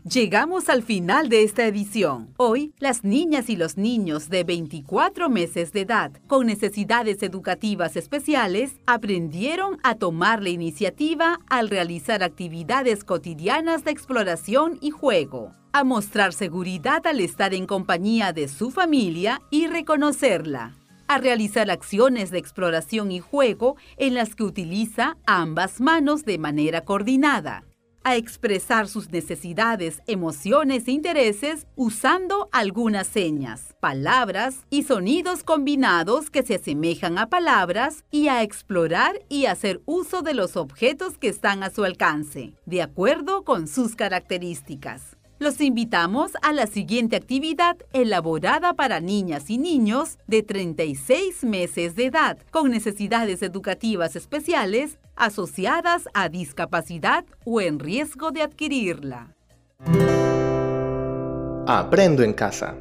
Llegamos 0.08 0.70
al 0.70 0.82
final 0.82 1.28
de 1.28 1.42
esta 1.42 1.66
edición. 1.66 2.32
Hoy, 2.38 2.72
las 2.78 3.04
niñas 3.04 3.50
y 3.50 3.56
los 3.56 3.76
niños 3.76 4.30
de 4.30 4.42
24 4.42 5.28
meses 5.28 5.72
de 5.72 5.82
edad 5.82 6.12
con 6.26 6.46
necesidades 6.46 7.22
educativas 7.22 7.94
especiales 7.94 8.76
aprendieron 8.86 9.78
a 9.82 9.96
tomar 9.96 10.42
la 10.42 10.48
iniciativa 10.48 11.40
al 11.50 11.68
realizar 11.68 12.22
actividades 12.22 13.04
cotidianas 13.04 13.84
de 13.84 13.90
exploración 13.90 14.78
y 14.80 14.92
juego, 14.92 15.52
a 15.72 15.84
mostrar 15.84 16.32
seguridad 16.32 17.06
al 17.06 17.20
estar 17.20 17.52
en 17.52 17.66
compañía 17.66 18.32
de 18.32 18.48
su 18.48 18.70
familia 18.70 19.42
y 19.50 19.66
reconocerla 19.66 20.74
a 21.06 21.18
realizar 21.18 21.70
acciones 21.70 22.30
de 22.30 22.38
exploración 22.38 23.12
y 23.12 23.18
juego 23.18 23.76
en 23.96 24.14
las 24.14 24.34
que 24.34 24.44
utiliza 24.44 25.16
ambas 25.26 25.80
manos 25.80 26.24
de 26.24 26.38
manera 26.38 26.82
coordinada 26.82 27.67
a 28.08 28.16
expresar 28.16 28.88
sus 28.88 29.10
necesidades, 29.10 30.02
emociones 30.06 30.88
e 30.88 30.92
intereses 30.92 31.66
usando 31.76 32.48
algunas 32.52 33.06
señas, 33.06 33.74
palabras 33.80 34.64
y 34.70 34.84
sonidos 34.84 35.42
combinados 35.42 36.30
que 36.30 36.42
se 36.42 36.54
asemejan 36.54 37.18
a 37.18 37.28
palabras 37.28 38.04
y 38.10 38.28
a 38.28 38.42
explorar 38.42 39.20
y 39.28 39.44
hacer 39.44 39.82
uso 39.84 40.22
de 40.22 40.32
los 40.32 40.56
objetos 40.56 41.18
que 41.18 41.28
están 41.28 41.62
a 41.62 41.68
su 41.68 41.84
alcance, 41.84 42.54
de 42.64 42.80
acuerdo 42.80 43.44
con 43.44 43.68
sus 43.68 43.94
características. 43.94 45.18
Los 45.40 45.60
invitamos 45.60 46.32
a 46.42 46.52
la 46.52 46.66
siguiente 46.66 47.14
actividad 47.14 47.76
elaborada 47.92 48.74
para 48.74 48.98
niñas 48.98 49.50
y 49.50 49.58
niños 49.58 50.18
de 50.26 50.42
36 50.42 51.44
meses 51.44 51.94
de 51.94 52.06
edad 52.06 52.38
con 52.50 52.72
necesidades 52.72 53.42
educativas 53.42 54.16
especiales 54.16 54.98
asociadas 55.18 56.08
a 56.14 56.28
discapacidad 56.28 57.24
o 57.44 57.60
en 57.60 57.78
riesgo 57.78 58.30
de 58.30 58.42
adquirirla. 58.42 59.34
Aprendo 61.66 62.22
en 62.22 62.32
casa. 62.32 62.76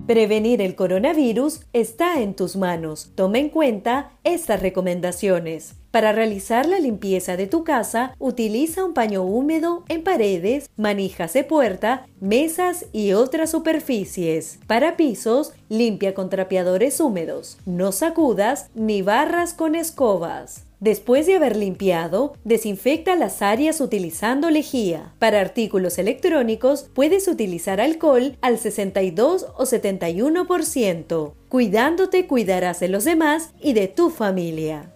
Prevenir 0.08 0.62
el 0.62 0.76
coronavirus 0.76 1.62
está 1.74 2.22
en 2.22 2.36
tus 2.36 2.56
manos. 2.56 3.12
Toma 3.16 3.38
en 3.38 3.50
cuenta 3.50 4.12
estas 4.24 4.62
recomendaciones. 4.62 5.76
Para 5.94 6.12
realizar 6.12 6.66
la 6.66 6.80
limpieza 6.80 7.38
de 7.38 7.46
tu 7.46 7.64
casa, 7.64 8.16
utiliza 8.18 8.84
un 8.84 8.96
paño 8.96 9.22
húmedo 9.22 9.84
en 9.90 10.02
paredes, 10.02 10.68
manijas 10.76 11.34
de 11.34 11.44
puerta, 11.44 12.08
mesas 12.20 12.88
y 12.94 13.14
otras 13.14 13.52
superficies. 13.52 14.58
Para 14.66 14.98
pisos, 14.98 15.54
limpia 15.70 16.16
con 16.16 16.32
trapeadores 16.32 17.00
húmedos. 17.00 17.60
No 17.68 17.92
sacudas 17.92 18.72
ni 18.74 19.04
barras 19.04 19.54
con 19.54 19.76
escobas. 19.76 20.64
Después 20.80 21.28
de 21.28 21.36
haber 21.36 21.56
limpiado, 21.56 22.34
desinfecta 22.44 23.16
las 23.16 23.44
áreas 23.44 23.80
utilizando 23.80 24.50
lejía. 24.50 25.14
Para 25.20 25.42
artículos 25.42 26.00
electrónicos, 26.00 26.90
puedes 26.96 27.28
utilizar 27.28 27.80
alcohol 27.80 28.36
al 28.42 28.58
62 28.58 29.46
o 29.56 29.64
71%. 29.64 31.34
Cuidándote, 31.50 32.26
cuidarás 32.26 32.80
de 32.80 32.88
los 32.88 33.04
demás 33.04 33.52
y 33.62 33.74
de 33.74 33.88
tu 33.88 34.10
familia. 34.10 34.90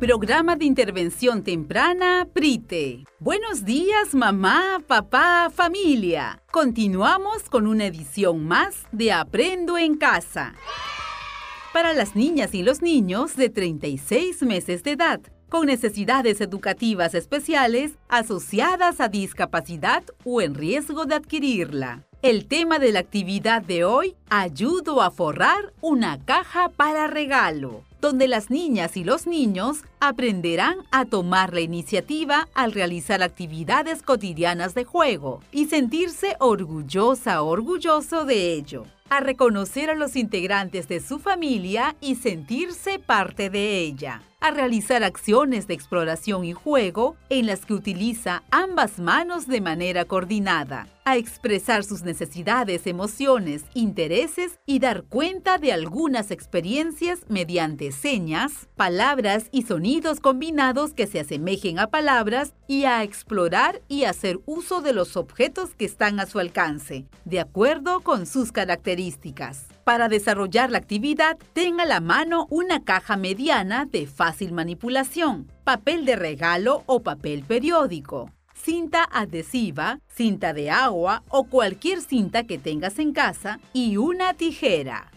Programa 0.00 0.56
de 0.56 0.64
Intervención 0.64 1.44
Temprana 1.44 2.26
PRITE. 2.32 3.04
Buenos 3.20 3.64
días 3.64 4.12
mamá, 4.14 4.82
papá, 4.86 5.50
familia. 5.54 6.42
Continuamos 6.50 7.48
con 7.48 7.68
una 7.68 7.86
edición 7.86 8.46
más 8.46 8.86
de 8.90 9.12
Aprendo 9.12 9.78
en 9.78 9.96
Casa. 9.96 10.54
Para 11.72 11.92
las 11.92 12.16
niñas 12.16 12.52
y 12.54 12.64
los 12.64 12.82
niños 12.82 13.36
de 13.36 13.48
36 13.48 14.42
meses 14.42 14.82
de 14.82 14.92
edad, 14.92 15.20
con 15.48 15.66
necesidades 15.66 16.40
educativas 16.40 17.14
especiales 17.14 17.92
asociadas 18.08 19.00
a 19.00 19.08
discapacidad 19.08 20.02
o 20.24 20.40
en 20.40 20.56
riesgo 20.56 21.04
de 21.04 21.14
adquirirla. 21.14 22.09
El 22.22 22.44
tema 22.44 22.78
de 22.78 22.92
la 22.92 22.98
actividad 22.98 23.62
de 23.62 23.84
hoy, 23.84 24.14
ayudo 24.28 25.00
a 25.00 25.10
forrar 25.10 25.72
una 25.80 26.22
caja 26.22 26.68
para 26.68 27.06
regalo 27.06 27.82
donde 28.02 28.28
las 28.28 28.50
niñas 28.50 28.98
y 28.98 29.04
los 29.04 29.26
niños 29.26 29.84
aprenderán 30.00 30.78
a 30.90 31.06
tomar 31.06 31.54
la 31.54 31.60
iniciativa 31.60 32.48
al 32.54 32.72
realizar 32.72 33.22
actividades 33.22 34.02
cotidianas 34.02 34.74
de 34.74 34.84
juego 34.84 35.42
y 35.50 35.66
sentirse 35.66 36.36
orgullosa 36.40 37.42
orgulloso 37.42 38.26
de 38.26 38.52
ello, 38.52 38.84
a 39.08 39.20
reconocer 39.20 39.88
a 39.88 39.94
los 39.94 40.14
integrantes 40.14 40.88
de 40.88 41.00
su 41.00 41.18
familia 41.18 41.96
y 42.02 42.16
sentirse 42.16 42.98
parte 42.98 43.48
de 43.48 43.80
ella 43.80 44.22
a 44.40 44.50
realizar 44.50 45.04
acciones 45.04 45.66
de 45.66 45.74
exploración 45.74 46.44
y 46.44 46.52
juego 46.52 47.16
en 47.28 47.46
las 47.46 47.64
que 47.64 47.74
utiliza 47.74 48.42
ambas 48.50 48.98
manos 48.98 49.46
de 49.46 49.60
manera 49.60 50.04
coordinada, 50.04 50.88
a 51.04 51.16
expresar 51.16 51.84
sus 51.84 52.02
necesidades, 52.02 52.86
emociones, 52.86 53.64
intereses 53.74 54.58
y 54.66 54.78
dar 54.78 55.02
cuenta 55.04 55.58
de 55.58 55.72
algunas 55.72 56.30
experiencias 56.30 57.20
mediante 57.28 57.92
señas, 57.92 58.68
palabras 58.76 59.46
y 59.50 59.62
sonidos 59.62 60.20
combinados 60.20 60.94
que 60.94 61.06
se 61.06 61.20
asemejen 61.20 61.78
a 61.78 61.88
palabras 61.88 62.54
y 62.66 62.84
a 62.84 63.02
explorar 63.02 63.82
y 63.88 64.04
hacer 64.04 64.40
uso 64.46 64.80
de 64.80 64.92
los 64.92 65.16
objetos 65.16 65.70
que 65.74 65.84
están 65.84 66.20
a 66.20 66.26
su 66.26 66.38
alcance, 66.38 67.06
de 67.24 67.40
acuerdo 67.40 68.00
con 68.00 68.26
sus 68.26 68.52
características. 68.52 69.69
Para 69.84 70.08
desarrollar 70.08 70.70
la 70.70 70.78
actividad, 70.78 71.38
tenga 71.52 71.84
a 71.84 71.86
la 71.86 72.00
mano 72.00 72.46
una 72.50 72.84
caja 72.84 73.16
mediana 73.16 73.86
de 73.86 74.06
fácil 74.06 74.52
manipulación, 74.52 75.50
papel 75.64 76.04
de 76.04 76.16
regalo 76.16 76.82
o 76.86 77.02
papel 77.02 77.44
periódico, 77.44 78.30
cinta 78.54 79.08
adhesiva, 79.10 80.00
cinta 80.06 80.52
de 80.52 80.70
agua 80.70 81.22
o 81.28 81.44
cualquier 81.44 82.02
cinta 82.02 82.44
que 82.44 82.58
tengas 82.58 82.98
en 82.98 83.12
casa 83.12 83.58
y 83.72 83.96
una 83.96 84.34
tijera. 84.34 85.10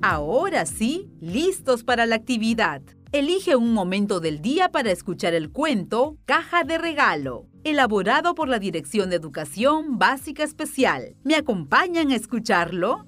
Ahora 0.00 0.66
sí, 0.66 1.10
listos 1.20 1.84
para 1.84 2.06
la 2.06 2.16
actividad. 2.16 2.82
Elige 3.12 3.56
un 3.56 3.74
momento 3.74 4.20
del 4.20 4.40
día 4.40 4.70
para 4.70 4.90
escuchar 4.90 5.34
el 5.34 5.50
cuento 5.50 6.16
Caja 6.24 6.64
de 6.64 6.78
Regalo, 6.78 7.46
elaborado 7.62 8.34
por 8.34 8.48
la 8.48 8.58
Dirección 8.58 9.10
de 9.10 9.16
Educación 9.16 9.98
Básica 9.98 10.42
Especial. 10.44 11.14
¿Me 11.22 11.34
acompañan 11.36 12.10
a 12.10 12.16
escucharlo? 12.16 13.04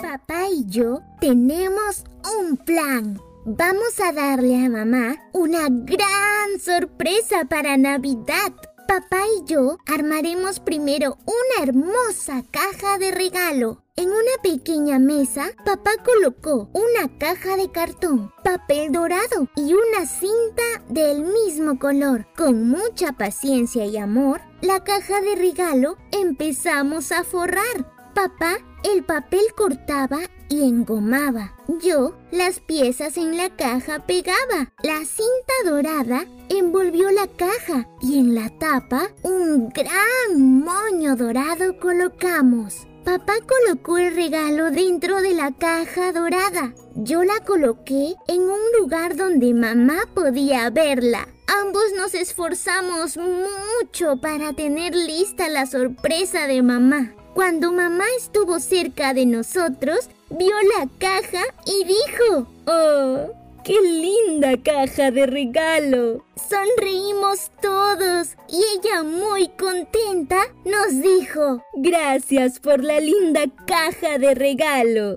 Papá 0.00 0.48
y 0.50 0.64
yo 0.68 1.00
tenemos 1.20 2.04
un 2.40 2.56
plan. 2.56 3.20
Vamos 3.44 4.00
a 4.00 4.10
darle 4.14 4.64
a 4.64 4.70
mamá 4.70 5.16
una 5.34 5.68
gran 5.68 6.58
sorpresa 6.60 7.44
para 7.44 7.76
Navidad. 7.76 8.54
Papá 8.86 9.22
y 9.38 9.44
yo 9.46 9.78
armaremos 9.86 10.60
primero 10.60 11.16
una 11.24 11.66
hermosa 11.66 12.44
caja 12.50 12.98
de 12.98 13.12
regalo. 13.12 13.82
En 13.96 14.08
una 14.08 14.42
pequeña 14.42 14.98
mesa, 14.98 15.46
papá 15.64 15.92
colocó 16.04 16.68
una 16.72 17.16
caja 17.18 17.56
de 17.56 17.70
cartón, 17.70 18.30
papel 18.42 18.92
dorado 18.92 19.48
y 19.56 19.72
una 19.72 20.06
cinta 20.06 20.62
del 20.88 21.22
mismo 21.22 21.78
color. 21.78 22.26
Con 22.36 22.68
mucha 22.68 23.12
paciencia 23.12 23.86
y 23.86 23.96
amor, 23.96 24.42
la 24.60 24.84
caja 24.84 25.20
de 25.22 25.34
regalo 25.34 25.96
empezamos 26.12 27.10
a 27.10 27.24
forrar. 27.24 27.93
Papá 28.14 28.58
el 28.84 29.02
papel 29.02 29.40
cortaba 29.56 30.18
y 30.48 30.62
engomaba. 30.62 31.56
Yo 31.82 32.14
las 32.30 32.60
piezas 32.60 33.16
en 33.16 33.36
la 33.36 33.48
caja 33.48 34.06
pegaba. 34.06 34.72
La 34.82 34.98
cinta 35.04 35.54
dorada 35.64 36.26
envolvió 36.48 37.10
la 37.10 37.26
caja 37.26 37.88
y 38.00 38.18
en 38.18 38.34
la 38.34 38.50
tapa 38.58 39.08
un 39.22 39.70
gran 39.70 40.60
moño 40.60 41.16
dorado 41.16 41.78
colocamos. 41.80 42.86
Papá 43.04 43.34
colocó 43.46 43.98
el 43.98 44.14
regalo 44.14 44.70
dentro 44.70 45.20
de 45.20 45.34
la 45.34 45.50
caja 45.52 46.12
dorada. 46.12 46.74
Yo 46.94 47.24
la 47.24 47.40
coloqué 47.40 48.14
en 48.28 48.42
un 48.42 48.60
lugar 48.78 49.16
donde 49.16 49.52
mamá 49.54 50.08
podía 50.14 50.70
verla. 50.70 51.28
Ambos 51.60 51.84
nos 51.96 52.14
esforzamos 52.14 53.16
mucho 53.16 54.16
para 54.20 54.52
tener 54.52 54.94
lista 54.94 55.48
la 55.48 55.66
sorpresa 55.66 56.46
de 56.46 56.62
mamá. 56.62 57.14
Cuando 57.34 57.72
mamá 57.72 58.04
estuvo 58.16 58.60
cerca 58.60 59.12
de 59.12 59.26
nosotros, 59.26 60.08
vio 60.30 60.54
la 60.78 60.88
caja 60.98 61.42
y 61.66 61.84
dijo, 61.84 62.46
¡Oh! 62.66 63.44
¡Qué 63.64 63.80
linda 63.80 64.56
caja 64.62 65.10
de 65.10 65.26
regalo! 65.26 66.24
Sonreímos 66.36 67.50
todos 67.60 68.36
y 68.48 68.62
ella 68.76 69.02
muy 69.02 69.48
contenta 69.48 70.36
nos 70.64 71.00
dijo, 71.02 71.64
gracias 71.74 72.60
por 72.60 72.84
la 72.84 73.00
linda 73.00 73.46
caja 73.66 74.18
de 74.18 74.34
regalo. 74.34 75.16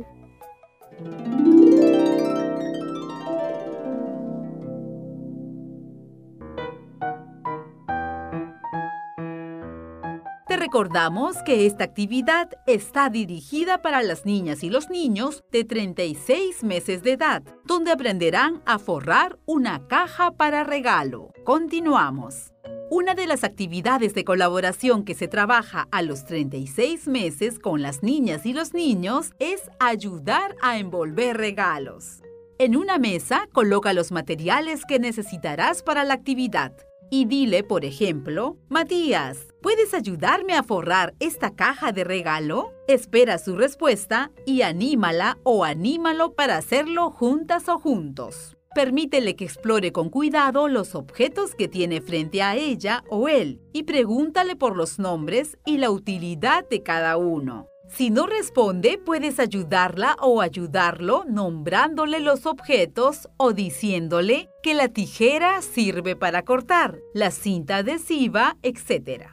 Recordamos 10.77 11.41
que 11.41 11.65
esta 11.65 11.85
actividad 11.85 12.51
está 12.67 13.09
dirigida 13.09 13.81
para 13.81 14.03
las 14.03 14.27
niñas 14.27 14.63
y 14.63 14.69
los 14.69 14.91
niños 14.91 15.43
de 15.51 15.63
36 15.63 16.63
meses 16.63 17.01
de 17.01 17.13
edad, 17.13 17.41
donde 17.65 17.89
aprenderán 17.89 18.61
a 18.67 18.77
forrar 18.77 19.39
una 19.47 19.87
caja 19.87 20.29
para 20.33 20.63
regalo. 20.63 21.33
Continuamos. 21.45 22.53
Una 22.91 23.15
de 23.15 23.25
las 23.25 23.43
actividades 23.43 24.13
de 24.13 24.23
colaboración 24.23 25.03
que 25.03 25.15
se 25.15 25.27
trabaja 25.27 25.87
a 25.89 26.03
los 26.03 26.25
36 26.25 27.07
meses 27.07 27.57
con 27.57 27.81
las 27.81 28.03
niñas 28.03 28.45
y 28.45 28.53
los 28.53 28.75
niños 28.75 29.31
es 29.39 29.71
ayudar 29.79 30.55
a 30.61 30.77
envolver 30.77 31.37
regalos. 31.37 32.21
En 32.59 32.75
una 32.75 32.99
mesa 32.99 33.49
coloca 33.51 33.93
los 33.93 34.11
materiales 34.11 34.85
que 34.87 34.99
necesitarás 34.99 35.81
para 35.81 36.03
la 36.03 36.13
actividad 36.13 36.73
y 37.09 37.25
dile, 37.25 37.63
por 37.63 37.85
ejemplo, 37.85 38.57
Matías, 38.69 39.47
¿puedes 39.61 39.93
ayudarme 39.93 40.53
a 40.53 40.63
forrar 40.63 41.13
esta 41.19 41.55
caja 41.55 41.91
de 41.91 42.03
regalo? 42.03 42.73
Espera 42.87 43.37
su 43.37 43.55
respuesta 43.55 44.31
y 44.45 44.61
anímala 44.61 45.37
o 45.43 45.63
anímalo 45.63 46.33
para 46.33 46.57
hacerlo 46.57 47.11
juntas 47.11 47.69
o 47.69 47.79
juntos. 47.79 48.57
Permítele 48.75 49.35
que 49.35 49.45
explore 49.45 49.91
con 49.91 50.09
cuidado 50.09 50.67
los 50.67 50.93
objetos 50.93 51.55
que 51.55 51.67
tiene 51.67 51.99
frente 51.99 52.43
a 52.43 52.55
ella 52.55 53.03
o 53.09 53.27
él 53.27 53.59
y 53.73 53.83
pregúntale 53.83 54.55
por 54.55 54.75
los 54.75 54.99
nombres 54.99 55.57
y 55.65 55.77
la 55.77 55.89
utilidad 55.89 56.67
de 56.69 56.83
cada 56.83 57.17
uno. 57.17 57.67
Si 57.89 58.09
no 58.09 58.27
responde, 58.27 58.99
puedes 59.03 59.39
ayudarla 59.39 60.17
o 60.21 60.41
ayudarlo 60.41 61.23
nombrándole 61.27 62.19
los 62.19 62.45
objetos 62.45 63.29
o 63.37 63.53
diciéndole 63.53 64.49
que 64.61 64.73
la 64.73 64.89
tijera 64.89 65.61
sirve 65.61 66.15
para 66.15 66.43
cortar, 66.43 66.99
la 67.13 67.31
cinta 67.31 67.77
adhesiva, 67.77 68.57
etc. 68.61 69.27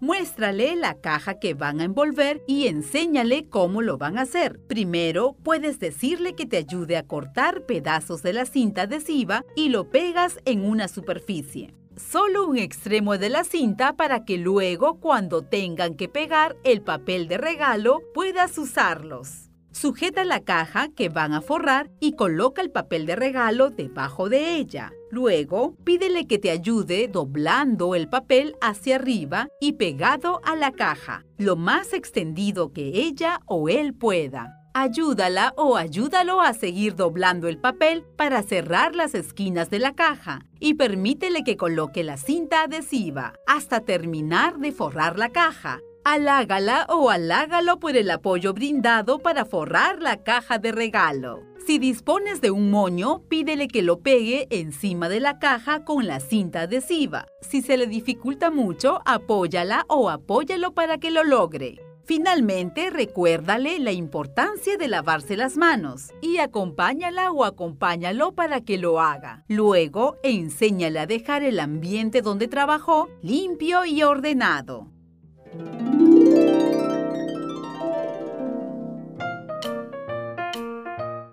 Muéstrale 0.00 0.74
la 0.76 0.94
caja 0.94 1.38
que 1.38 1.54
van 1.54 1.80
a 1.80 1.84
envolver 1.84 2.42
y 2.46 2.66
enséñale 2.66 3.48
cómo 3.48 3.82
lo 3.82 3.98
van 3.98 4.16
a 4.16 4.22
hacer. 4.22 4.58
Primero, 4.68 5.36
puedes 5.42 5.78
decirle 5.78 6.34
que 6.34 6.46
te 6.46 6.56
ayude 6.56 6.96
a 6.96 7.06
cortar 7.06 7.66
pedazos 7.66 8.22
de 8.22 8.32
la 8.32 8.46
cinta 8.46 8.82
adhesiva 8.82 9.44
y 9.54 9.68
lo 9.68 9.90
pegas 9.90 10.38
en 10.44 10.64
una 10.64 10.88
superficie 10.88 11.74
solo 11.98 12.46
un 12.46 12.58
extremo 12.58 13.18
de 13.18 13.28
la 13.28 13.44
cinta 13.44 13.96
para 13.96 14.24
que 14.24 14.38
luego 14.38 15.00
cuando 15.00 15.42
tengan 15.42 15.94
que 15.94 16.08
pegar 16.08 16.56
el 16.64 16.82
papel 16.82 17.28
de 17.28 17.38
regalo 17.38 18.00
puedas 18.14 18.56
usarlos. 18.58 19.50
Sujeta 19.70 20.24
la 20.24 20.40
caja 20.40 20.88
que 20.88 21.08
van 21.08 21.32
a 21.32 21.40
forrar 21.40 21.90
y 22.00 22.12
coloca 22.12 22.62
el 22.62 22.70
papel 22.70 23.06
de 23.06 23.14
regalo 23.14 23.70
debajo 23.70 24.28
de 24.28 24.56
ella. 24.56 24.92
Luego, 25.10 25.76
pídele 25.84 26.26
que 26.26 26.38
te 26.38 26.50
ayude 26.50 27.06
doblando 27.06 27.94
el 27.94 28.08
papel 28.08 28.56
hacia 28.60 28.96
arriba 28.96 29.48
y 29.60 29.74
pegado 29.74 30.40
a 30.44 30.56
la 30.56 30.72
caja, 30.72 31.24
lo 31.36 31.54
más 31.54 31.92
extendido 31.92 32.72
que 32.72 32.88
ella 32.88 33.40
o 33.46 33.68
él 33.68 33.94
pueda. 33.94 34.57
Ayúdala 34.74 35.54
o 35.56 35.76
ayúdalo 35.76 36.40
a 36.40 36.52
seguir 36.52 36.94
doblando 36.94 37.48
el 37.48 37.58
papel 37.58 38.04
para 38.16 38.42
cerrar 38.42 38.94
las 38.94 39.14
esquinas 39.14 39.70
de 39.70 39.78
la 39.78 39.94
caja 39.94 40.40
y 40.60 40.74
permítele 40.74 41.42
que 41.42 41.56
coloque 41.56 42.04
la 42.04 42.16
cinta 42.16 42.62
adhesiva 42.62 43.34
hasta 43.46 43.80
terminar 43.80 44.58
de 44.58 44.72
forrar 44.72 45.18
la 45.18 45.30
caja. 45.30 45.80
Alágala 46.04 46.86
o 46.88 47.10
alágalo 47.10 47.80
por 47.80 47.96
el 47.96 48.10
apoyo 48.10 48.54
brindado 48.54 49.18
para 49.18 49.44
forrar 49.44 50.00
la 50.00 50.22
caja 50.22 50.58
de 50.58 50.72
regalo. 50.72 51.42
Si 51.66 51.78
dispones 51.78 52.40
de 52.40 52.50
un 52.50 52.70
moño, 52.70 53.22
pídele 53.28 53.68
que 53.68 53.82
lo 53.82 54.00
pegue 54.00 54.46
encima 54.50 55.08
de 55.08 55.20
la 55.20 55.38
caja 55.38 55.84
con 55.84 56.06
la 56.06 56.18
cinta 56.20 56.62
adhesiva. 56.62 57.26
Si 57.42 57.60
se 57.60 57.76
le 57.76 57.86
dificulta 57.86 58.50
mucho, 58.50 59.02
apóyala 59.04 59.84
o 59.88 60.08
apóyalo 60.08 60.72
para 60.72 60.96
que 60.96 61.10
lo 61.10 61.24
logre. 61.24 61.87
Finalmente, 62.08 62.88
recuérdale 62.88 63.78
la 63.78 63.92
importancia 63.92 64.78
de 64.78 64.88
lavarse 64.88 65.36
las 65.36 65.58
manos 65.58 66.14
y 66.22 66.38
acompáñala 66.38 67.30
o 67.32 67.44
acompáñalo 67.44 68.32
para 68.32 68.62
que 68.62 68.78
lo 68.78 68.98
haga. 68.98 69.44
Luego, 69.46 70.16
enséñale 70.22 71.00
a 71.00 71.06
dejar 71.06 71.42
el 71.42 71.60
ambiente 71.60 72.22
donde 72.22 72.48
trabajó 72.48 73.10
limpio 73.20 73.84
y 73.84 74.02
ordenado. 74.02 74.88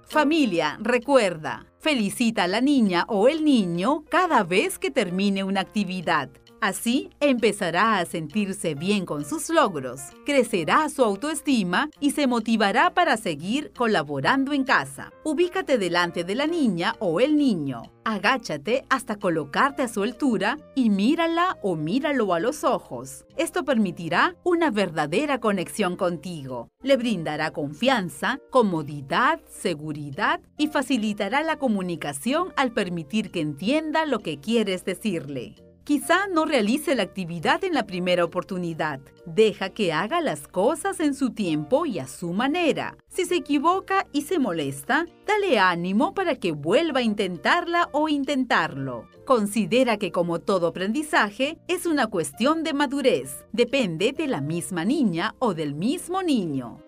Familia, 0.04 0.78
recuerda, 0.82 1.68
felicita 1.80 2.44
a 2.44 2.48
la 2.50 2.60
niña 2.60 3.06
o 3.08 3.30
el 3.30 3.46
niño 3.46 4.04
cada 4.10 4.44
vez 4.44 4.78
que 4.78 4.92
termine 4.92 5.46
una 5.46 5.62
actividad. 5.62 6.30
Así 6.66 7.12
empezará 7.20 8.00
a 8.00 8.06
sentirse 8.08 8.74
bien 8.74 9.06
con 9.06 9.24
sus 9.24 9.52
logros, 9.52 10.02
crecerá 10.26 10.90
su 10.90 11.04
autoestima 11.04 11.92
y 12.00 12.10
se 12.10 12.26
motivará 12.26 12.92
para 12.96 13.18
seguir 13.18 13.72
colaborando 13.78 14.52
en 14.52 14.64
casa. 14.64 15.12
Ubícate 15.24 15.78
delante 15.78 16.24
de 16.24 16.34
la 16.34 16.48
niña 16.48 16.96
o 16.98 17.20
el 17.20 17.38
niño. 17.38 17.84
Agáchate 18.04 18.84
hasta 18.90 19.18
colocarte 19.18 19.84
a 19.84 19.88
su 19.88 20.02
altura 20.02 20.58
y 20.74 20.90
mírala 20.90 21.60
o 21.62 21.76
míralo 21.76 22.34
a 22.34 22.40
los 22.40 22.64
ojos. 22.64 23.26
Esto 23.38 23.64
permitirá 23.64 24.36
una 24.44 24.72
verdadera 24.72 25.40
conexión 25.40 25.96
contigo. 25.96 26.70
Le 26.82 26.98
brindará 26.98 27.52
confianza, 27.52 28.40
comodidad, 28.50 29.40
seguridad 29.48 30.40
y 30.58 30.66
facilitará 30.66 31.44
la 31.44 31.60
comunicación 31.60 32.54
al 32.56 32.72
permitir 32.72 33.30
que 33.30 33.42
entienda 33.42 34.08
lo 34.08 34.18
que 34.18 34.40
quieres 34.40 34.84
decirle. 34.84 35.65
Quizá 35.86 36.26
no 36.26 36.46
realice 36.46 36.96
la 36.96 37.04
actividad 37.04 37.64
en 37.64 37.76
la 37.76 37.86
primera 37.86 38.26
oportunidad. 38.26 39.00
Deja 39.28 39.70
que 39.70 39.94
haga 39.94 40.20
las 40.20 40.48
cosas 40.48 41.00
en 41.00 41.14
su 41.14 41.30
tiempo 41.30 41.86
y 41.86 42.00
a 42.00 42.08
su 42.08 42.34
manera. 42.34 42.98
Si 43.08 43.26
se 43.26 43.36
equivoca 43.36 44.08
y 44.12 44.24
se 44.24 44.40
molesta, 44.40 45.06
dale 45.28 45.60
ánimo 45.60 46.16
para 46.16 46.38
que 46.38 46.54
vuelva 46.54 47.02
a 47.02 47.04
intentarla 47.04 47.90
o 47.92 48.10
intentarlo. 48.10 49.08
Considera 49.28 49.98
que 49.98 50.12
como 50.12 50.40
todo 50.40 50.66
aprendizaje, 50.66 51.60
es 51.68 51.86
una 51.86 52.08
cuestión 52.08 52.64
de 52.64 52.74
madurez. 52.74 53.46
Depende 53.52 54.12
de 54.12 54.26
la 54.26 54.42
misma 54.42 54.86
niña 54.86 55.36
o 55.38 55.54
del 55.54 55.76
mismo 55.76 56.24
niño. 56.24 56.80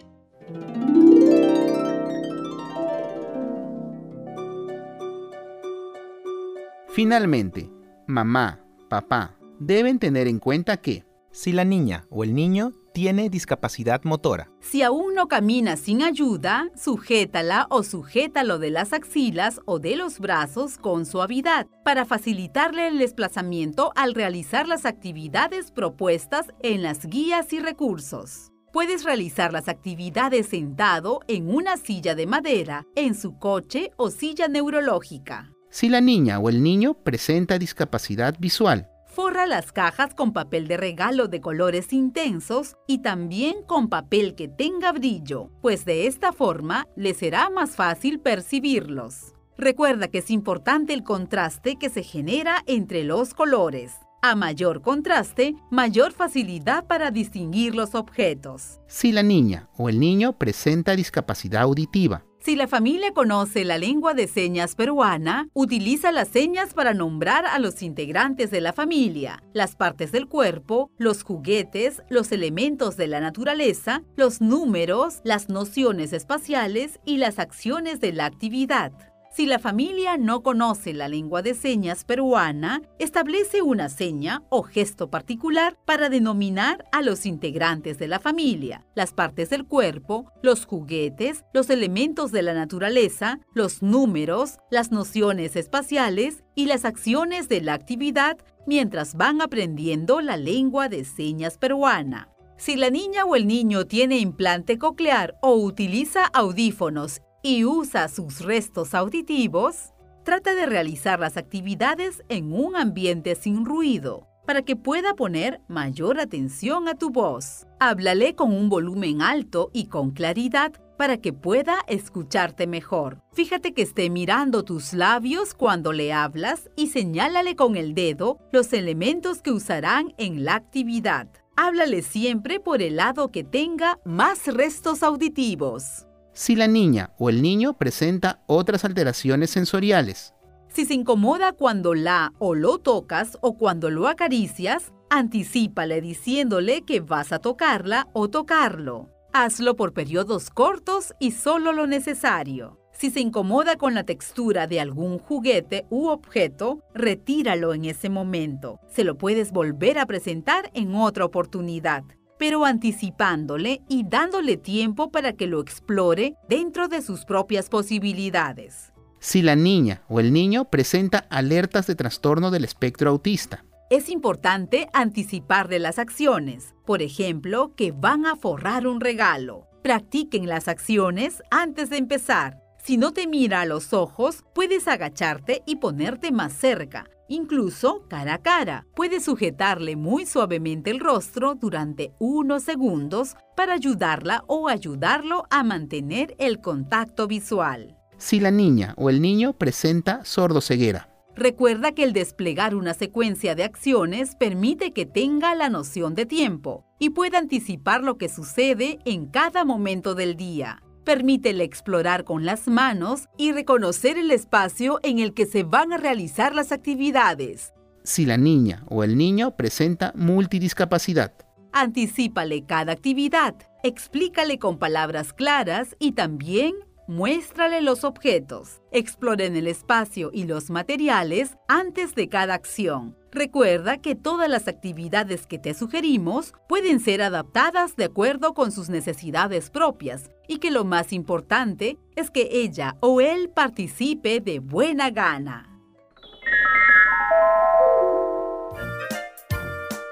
Finalmente, 6.87 7.69
mamá, 8.07 8.66
papá, 8.87 9.37
deben 9.59 9.99
tener 9.99 10.27
en 10.27 10.39
cuenta 10.39 10.77
que 10.77 11.03
si 11.31 11.51
la 11.51 11.65
niña 11.65 12.05
o 12.09 12.23
el 12.23 12.33
niño 12.33 12.71
tiene 12.97 13.29
discapacidad 13.29 14.01
motora. 14.05 14.49
Si 14.59 14.81
aún 14.81 15.13
no 15.13 15.27
camina 15.27 15.77
sin 15.77 16.01
ayuda, 16.01 16.71
sujétala 16.75 17.67
o 17.69 17.83
sujétalo 17.83 18.57
de 18.57 18.71
las 18.71 18.91
axilas 18.91 19.61
o 19.65 19.77
de 19.77 19.97
los 19.97 20.17
brazos 20.17 20.79
con 20.79 21.05
suavidad 21.05 21.67
para 21.83 22.05
facilitarle 22.05 22.87
el 22.87 22.97
desplazamiento 22.97 23.91
al 23.95 24.15
realizar 24.15 24.67
las 24.67 24.87
actividades 24.87 25.69
propuestas 25.71 26.47
en 26.63 26.81
las 26.81 27.05
guías 27.05 27.53
y 27.53 27.59
recursos. 27.59 28.51
Puedes 28.73 29.03
realizar 29.03 29.53
las 29.53 29.67
actividades 29.67 30.47
sentado 30.47 31.19
en 31.27 31.53
una 31.53 31.77
silla 31.77 32.15
de 32.15 32.25
madera, 32.25 32.87
en 32.95 33.13
su 33.13 33.37
coche 33.37 33.91
o 33.97 34.09
silla 34.09 34.47
neurológica. 34.47 35.51
Si 35.69 35.89
la 35.89 36.01
niña 36.01 36.39
o 36.39 36.49
el 36.49 36.63
niño 36.63 36.93
presenta 36.93 37.59
discapacidad 37.59 38.35
visual, 38.39 38.89
forra 39.17 39.47
las 39.47 39.71
cajas 39.71 40.13
con 40.13 40.31
papel 40.31 40.67
de 40.67 40.77
regalo 40.77 41.27
de 41.27 41.41
colores 41.41 41.91
intensos 41.91 42.75
y 42.85 42.99
también 42.99 43.63
con 43.65 43.89
papel 43.89 44.35
que 44.35 44.47
tenga 44.47 44.91
brillo, 44.91 45.49
pues 45.61 45.85
de 45.85 46.05
esta 46.05 46.31
forma 46.31 46.87
le 46.95 47.15
será 47.15 47.49
más 47.49 47.71
fácil 47.75 48.19
percibirlos. 48.19 49.33
Recuerda 49.57 50.07
que 50.07 50.19
es 50.19 50.29
importante 50.29 50.93
el 50.93 51.03
contraste 51.03 51.77
que 51.77 51.89
se 51.89 52.03
genera 52.03 52.63
entre 52.67 53.03
los 53.03 53.33
colores. 53.33 53.93
A 54.21 54.35
mayor 54.35 54.83
contraste, 54.83 55.55
mayor 55.71 56.11
facilidad 56.11 56.85
para 56.85 57.09
distinguir 57.09 57.73
los 57.73 57.95
objetos. 57.95 58.79
Si 58.87 59.11
la 59.11 59.23
niña 59.23 59.67
o 59.77 59.89
el 59.89 59.99
niño 59.99 60.37
presenta 60.37 60.95
discapacidad 60.95 61.63
auditiva. 61.63 62.23
Si 62.47 62.55
la 62.55 62.69
familia 62.69 63.11
conoce 63.11 63.65
la 63.65 63.77
lengua 63.77 64.13
de 64.13 64.25
señas 64.25 64.73
peruana, 64.75 65.49
utiliza 65.53 66.13
las 66.13 66.29
señas 66.29 66.73
para 66.73 66.93
nombrar 66.93 67.45
a 67.45 67.59
los 67.59 67.81
integrantes 67.81 68.51
de 68.51 68.61
la 68.61 68.71
familia, 68.71 69.43
las 69.51 69.75
partes 69.75 70.13
del 70.13 70.29
cuerpo, 70.29 70.89
los 70.97 71.23
juguetes, 71.23 72.03
los 72.07 72.31
elementos 72.31 72.95
de 72.95 73.07
la 73.07 73.19
naturaleza, 73.19 74.03
los 74.15 74.39
números, 74.39 75.19
las 75.25 75.49
nociones 75.49 76.13
espaciales 76.13 77.01
y 77.03 77.17
las 77.17 77.37
acciones 77.37 77.99
de 77.99 78.13
la 78.13 78.27
actividad. 78.27 78.93
Si 79.37 79.45
la 79.45 79.59
familia 79.59 80.17
no 80.17 80.41
conoce 80.41 80.95
la 80.95 81.07
lengua 81.07 81.43
de 81.43 81.53
señas 81.53 82.03
peruana, 82.05 82.81
establece 82.97 83.61
una 83.61 83.87
seña 83.87 84.41
o 84.49 84.63
gesto 84.63 85.11
particular 85.11 85.77
para 85.85 86.09
denominar 86.09 86.85
a 86.91 87.03
los 87.03 87.27
integrantes 87.27 87.99
de 87.99 88.07
la 88.07 88.17
familia, 88.19 88.83
las 88.95 89.13
partes 89.13 89.51
del 89.51 89.67
cuerpo, 89.67 90.25
los 90.41 90.65
juguetes, 90.65 91.45
los 91.53 91.69
elementos 91.69 92.31
de 92.31 92.41
la 92.41 92.55
naturaleza, 92.55 93.39
los 93.53 93.83
números, 93.83 94.57
las 94.71 94.91
nociones 94.91 95.55
espaciales 95.55 96.43
y 96.55 96.65
las 96.65 96.83
acciones 96.83 97.47
de 97.47 97.61
la 97.61 97.75
actividad 97.75 98.39
mientras 98.65 99.13
van 99.13 99.43
aprendiendo 99.43 100.19
la 100.19 100.37
lengua 100.37 100.89
de 100.89 101.05
señas 101.05 101.59
peruana. 101.59 102.27
Si 102.57 102.75
la 102.75 102.89
niña 102.89 103.23
o 103.23 103.35
el 103.35 103.45
niño 103.45 103.85
tiene 103.85 104.17
implante 104.17 104.79
coclear 104.79 105.35
o 105.43 105.53
utiliza 105.53 106.25
audífonos 106.25 107.21
y 107.47 107.63
usa 107.63 108.09
sus 108.09 108.41
restos 108.41 108.93
auditivos, 108.93 109.93
trata 110.25 110.53
de 110.53 110.65
realizar 110.65 111.17
las 111.17 111.37
actividades 111.37 112.21
en 112.27 112.51
un 112.51 112.75
ambiente 112.75 113.35
sin 113.35 113.63
ruido 113.63 114.27
para 114.45 114.63
que 114.63 114.75
pueda 114.75 115.13
poner 115.13 115.61
mayor 115.69 116.19
atención 116.19 116.89
a 116.89 116.95
tu 116.95 117.09
voz. 117.09 117.65
Háblale 117.79 118.35
con 118.35 118.51
un 118.51 118.67
volumen 118.67 119.21
alto 119.21 119.69
y 119.71 119.85
con 119.85 120.11
claridad 120.11 120.73
para 120.97 121.19
que 121.19 121.31
pueda 121.31 121.77
escucharte 121.87 122.67
mejor. 122.67 123.21
Fíjate 123.31 123.73
que 123.73 123.83
esté 123.83 124.09
mirando 124.09 124.65
tus 124.65 124.91
labios 124.91 125.53
cuando 125.53 125.93
le 125.93 126.11
hablas 126.11 126.69
y 126.75 126.87
señálale 126.87 127.55
con 127.55 127.77
el 127.77 127.93
dedo 127.93 128.39
los 128.51 128.73
elementos 128.73 129.41
que 129.41 129.51
usarán 129.51 130.13
en 130.17 130.43
la 130.43 130.55
actividad. 130.55 131.29
Háblale 131.55 132.01
siempre 132.01 132.59
por 132.59 132.81
el 132.81 132.97
lado 132.97 133.31
que 133.31 133.45
tenga 133.45 133.99
más 134.03 134.47
restos 134.47 135.01
auditivos 135.01 136.06
si 136.37 136.55
la 136.55 136.67
niña 136.67 137.09
o 137.17 137.29
el 137.29 137.41
niño 137.41 137.73
presenta 137.73 138.43
otras 138.45 138.85
alteraciones 138.85 139.49
sensoriales. 139.49 140.35
Si 140.67 140.85
se 140.85 140.93
incomoda 140.93 141.51
cuando 141.51 141.95
la 141.95 142.31
o 142.37 142.53
lo 142.53 142.77
tocas 142.77 143.39
o 143.41 143.57
cuando 143.57 143.89
lo 143.89 144.07
acaricias, 144.07 144.93
anticípale 145.09 145.99
diciéndole 145.99 146.83
que 146.83 146.99
vas 146.99 147.31
a 147.31 147.39
tocarla 147.39 148.07
o 148.13 148.29
tocarlo. 148.29 149.09
Hazlo 149.33 149.75
por 149.75 149.93
periodos 149.93 150.51
cortos 150.51 151.15
y 151.19 151.31
solo 151.31 151.71
lo 151.71 151.87
necesario. 151.87 152.79
Si 152.91 153.09
se 153.09 153.19
incomoda 153.19 153.75
con 153.75 153.95
la 153.95 154.03
textura 154.03 154.67
de 154.67 154.79
algún 154.79 155.17
juguete 155.17 155.87
u 155.89 156.07
objeto, 156.07 156.83
retíralo 156.93 157.73
en 157.73 157.85
ese 157.85 158.09
momento. 158.09 158.79
Se 158.87 159.03
lo 159.03 159.17
puedes 159.17 159.51
volver 159.51 159.97
a 159.97 160.05
presentar 160.05 160.69
en 160.75 160.93
otra 160.93 161.25
oportunidad 161.25 162.03
pero 162.37 162.65
anticipándole 162.65 163.81
y 163.87 164.03
dándole 164.07 164.57
tiempo 164.57 165.11
para 165.11 165.33
que 165.33 165.47
lo 165.47 165.59
explore 165.59 166.35
dentro 166.47 166.87
de 166.87 167.01
sus 167.01 167.25
propias 167.25 167.69
posibilidades. 167.69 168.93
Si 169.19 169.41
la 169.41 169.55
niña 169.55 170.03
o 170.07 170.19
el 170.19 170.31
niño 170.31 170.65
presenta 170.65 171.25
alertas 171.29 171.87
de 171.87 171.95
trastorno 171.95 172.51
del 172.51 172.63
espectro 172.63 173.09
autista. 173.09 173.65
Es 173.89 174.09
importante 174.09 174.89
anticiparle 174.93 175.79
las 175.79 175.97
acciones, 175.97 176.75
por 176.85 177.01
ejemplo, 177.01 177.73
que 177.75 177.93
van 177.93 178.25
a 178.25 178.35
forrar 178.35 178.85
un 178.85 178.99
regalo. 178.99 179.67
Practiquen 179.81 180.47
las 180.47 180.67
acciones 180.67 181.41
antes 181.51 181.89
de 181.89 181.97
empezar. 181.97 182.66
Si 182.83 182.97
no 182.97 183.11
te 183.11 183.27
mira 183.27 183.61
a 183.61 183.65
los 183.65 183.93
ojos, 183.93 184.43
puedes 184.53 184.87
agacharte 184.87 185.63
y 185.65 185.77
ponerte 185.77 186.31
más 186.31 186.53
cerca, 186.53 187.09
incluso 187.27 188.05
cara 188.07 188.35
a 188.35 188.41
cara. 188.41 188.85
Puedes 188.95 189.25
sujetarle 189.25 189.95
muy 189.95 190.25
suavemente 190.25 190.91
el 190.91 190.99
rostro 190.99 191.55
durante 191.55 192.13
unos 192.19 192.63
segundos 192.63 193.35
para 193.55 193.73
ayudarla 193.73 194.43
o 194.47 194.69
ayudarlo 194.69 195.43
a 195.49 195.63
mantener 195.63 196.35
el 196.39 196.61
contacto 196.61 197.27
visual. 197.27 197.97
Si 198.17 198.39
la 198.39 198.51
niña 198.51 198.93
o 198.97 199.09
el 199.09 199.21
niño 199.21 199.53
presenta 199.53 200.23
sordoceguera. 200.23 201.09
Recuerda 201.35 201.91
que 201.91 202.03
el 202.03 202.13
desplegar 202.13 202.73
una 202.73 202.95
secuencia 202.95 203.53
de 203.53 203.63
acciones 203.63 204.35
permite 204.35 204.91
que 204.91 205.05
tenga 205.05 205.53
la 205.53 205.69
noción 205.69 206.15
de 206.15 206.25
tiempo 206.25 206.83
y 206.97 207.11
pueda 207.11 207.37
anticipar 207.37 208.01
lo 208.01 208.17
que 208.17 208.27
sucede 208.27 208.97
en 209.05 209.27
cada 209.27 209.63
momento 209.63 210.15
del 210.15 210.35
día. 210.35 210.81
Permítele 211.07 211.63
explorar 211.63 212.25
con 212.25 212.43
las 212.43 212.67
manos 212.67 213.29
y 213.37 213.53
reconocer 213.53 214.17
el 214.17 214.29
espacio 214.29 214.99
en 215.03 215.19
el 215.19 215.33
que 215.33 215.45
se 215.45 215.63
van 215.63 215.93
a 215.93 215.97
realizar 215.97 216.53
las 216.53 216.73
actividades. 216.73 217.71
Si 218.03 218.25
la 218.25 218.35
niña 218.35 218.83
o 218.89 219.05
el 219.05 219.17
niño 219.17 219.55
presenta 219.55 220.11
multidiscapacidad. 220.17 221.31
Anticípale 221.71 222.65
cada 222.65 222.91
actividad, 222.91 223.55
explícale 223.85 224.59
con 224.59 224.79
palabras 224.79 225.31
claras 225.31 225.95
y 225.97 226.11
también 226.11 226.73
muéstrale 227.07 227.79
los 227.79 228.03
objetos. 228.03 228.81
Exploren 228.91 229.55
el 229.55 229.67
espacio 229.67 230.29
y 230.33 230.43
los 230.43 230.69
materiales 230.69 231.55
antes 231.69 232.15
de 232.15 232.27
cada 232.27 232.53
acción. 232.53 233.16
Recuerda 233.31 233.97
que 233.97 234.15
todas 234.15 234.49
las 234.49 234.67
actividades 234.67 235.47
que 235.47 235.59
te 235.59 235.73
sugerimos 235.73 236.53
pueden 236.67 236.99
ser 236.99 237.21
adaptadas 237.21 237.95
de 237.95 238.05
acuerdo 238.05 238.53
con 238.53 238.71
sus 238.71 238.89
necesidades 238.89 239.69
propias 239.69 240.31
y 240.47 240.59
que 240.59 240.71
lo 240.71 240.85
más 240.85 241.11
importante 241.11 241.97
es 242.15 242.31
que 242.31 242.49
ella 242.51 242.95
o 243.01 243.19
él 243.19 243.49
participe 243.49 244.39
de 244.39 244.59
buena 244.59 245.09
gana. 245.09 245.77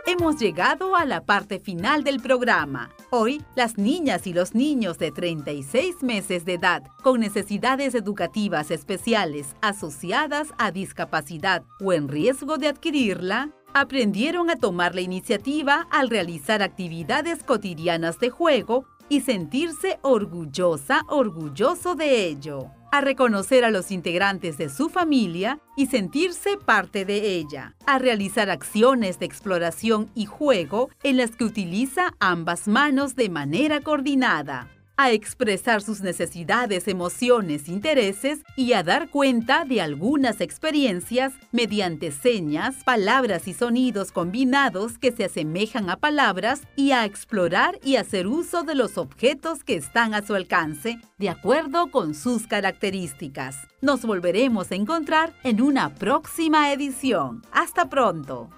Hemos 0.07 0.37
llegado 0.37 0.95
a 0.95 1.03
la 1.03 1.25
parte 1.25 1.59
final 1.59 2.03
del 2.03 2.19
programa. 2.19 2.91
Hoy, 3.09 3.41
las 3.55 3.79
niñas 3.79 4.27
y 4.27 4.33
los 4.33 4.53
niños 4.53 4.99
de 4.99 5.09
36 5.09 6.03
meses 6.03 6.45
de 6.45 6.53
edad 6.53 6.83
con 7.01 7.21
necesidades 7.21 7.95
educativas 7.95 8.69
especiales 8.69 9.55
asociadas 9.61 10.49
a 10.59 10.69
discapacidad 10.69 11.63
o 11.83 11.91
en 11.91 12.07
riesgo 12.07 12.59
de 12.59 12.67
adquirirla, 12.67 13.49
aprendieron 13.73 14.51
a 14.51 14.57
tomar 14.57 14.93
la 14.93 15.01
iniciativa 15.01 15.87
al 15.89 16.11
realizar 16.11 16.61
actividades 16.61 17.41
cotidianas 17.41 18.19
de 18.19 18.29
juego 18.29 18.85
y 19.09 19.21
sentirse 19.21 19.97
orgullosa, 20.03 21.01
orgulloso 21.09 21.95
de 21.95 22.27
ello 22.27 22.69
a 22.95 23.01
reconocer 23.01 23.65
a 23.65 23.71
los 23.71 23.91
integrantes 23.91 24.58
de 24.58 24.69
su 24.69 24.88
familia 24.88 25.60
y 25.75 25.88
sentirse 25.88 26.55
parte 26.55 27.03
de 27.03 27.36
ella, 27.36 27.75
a 27.86 27.99
realizar 27.99 28.49
acciones 28.49 29.19
de 29.19 29.25
exploración 29.25 30.10
y 30.15 30.25
juego 30.25 30.89
en 31.03 31.17
las 31.17 31.31
que 31.31 31.43
utiliza 31.43 32.13
ambas 32.19 32.69
manos 32.69 33.17
de 33.17 33.27
manera 33.27 33.81
coordinada 33.81 34.69
a 34.97 35.12
expresar 35.12 35.81
sus 35.81 36.01
necesidades, 36.01 36.88
emociones, 36.88 37.67
intereses 37.67 38.39
y 38.55 38.73
a 38.73 38.84
dar 38.84 39.10
cuenta 39.10 39.65
de 39.65 39.81
algunas 39.81 40.41
experiencias 40.41 41.34
mediante 41.51 42.12
señas, 42.12 42.75
palabras 42.84 43.47
y 43.47 43.53
sonidos 43.53 44.12
combinados 44.12 44.97
que 44.97 45.12
se 45.12 45.25
asemejan 45.25 45.89
a 45.89 45.97
palabras 45.97 46.62
y 46.75 46.91
a 46.91 47.05
explorar 47.05 47.79
y 47.84 47.97
hacer 47.97 48.27
uso 48.27 48.63
de 48.63 48.75
los 48.75 48.97
objetos 48.97 49.63
que 49.63 49.75
están 49.75 50.13
a 50.13 50.25
su 50.25 50.36
alcance 50.36 50.99
de 51.17 51.29
acuerdo 51.29 51.91
con 51.91 52.13
sus 52.13 52.47
características. 52.47 53.55
Nos 53.81 54.03
volveremos 54.03 54.71
a 54.71 54.75
encontrar 54.75 55.34
en 55.43 55.62
una 55.62 55.93
próxima 55.93 56.71
edición. 56.71 57.43
Hasta 57.51 57.89
pronto. 57.89 58.49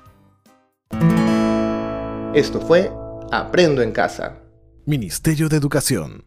Esto 2.34 2.62
fue 2.62 2.92
Aprendo 3.32 3.82
en 3.82 3.92
casa. 3.92 4.38
Ministerio 4.86 5.50
de 5.50 5.58
Educación. 5.58 6.27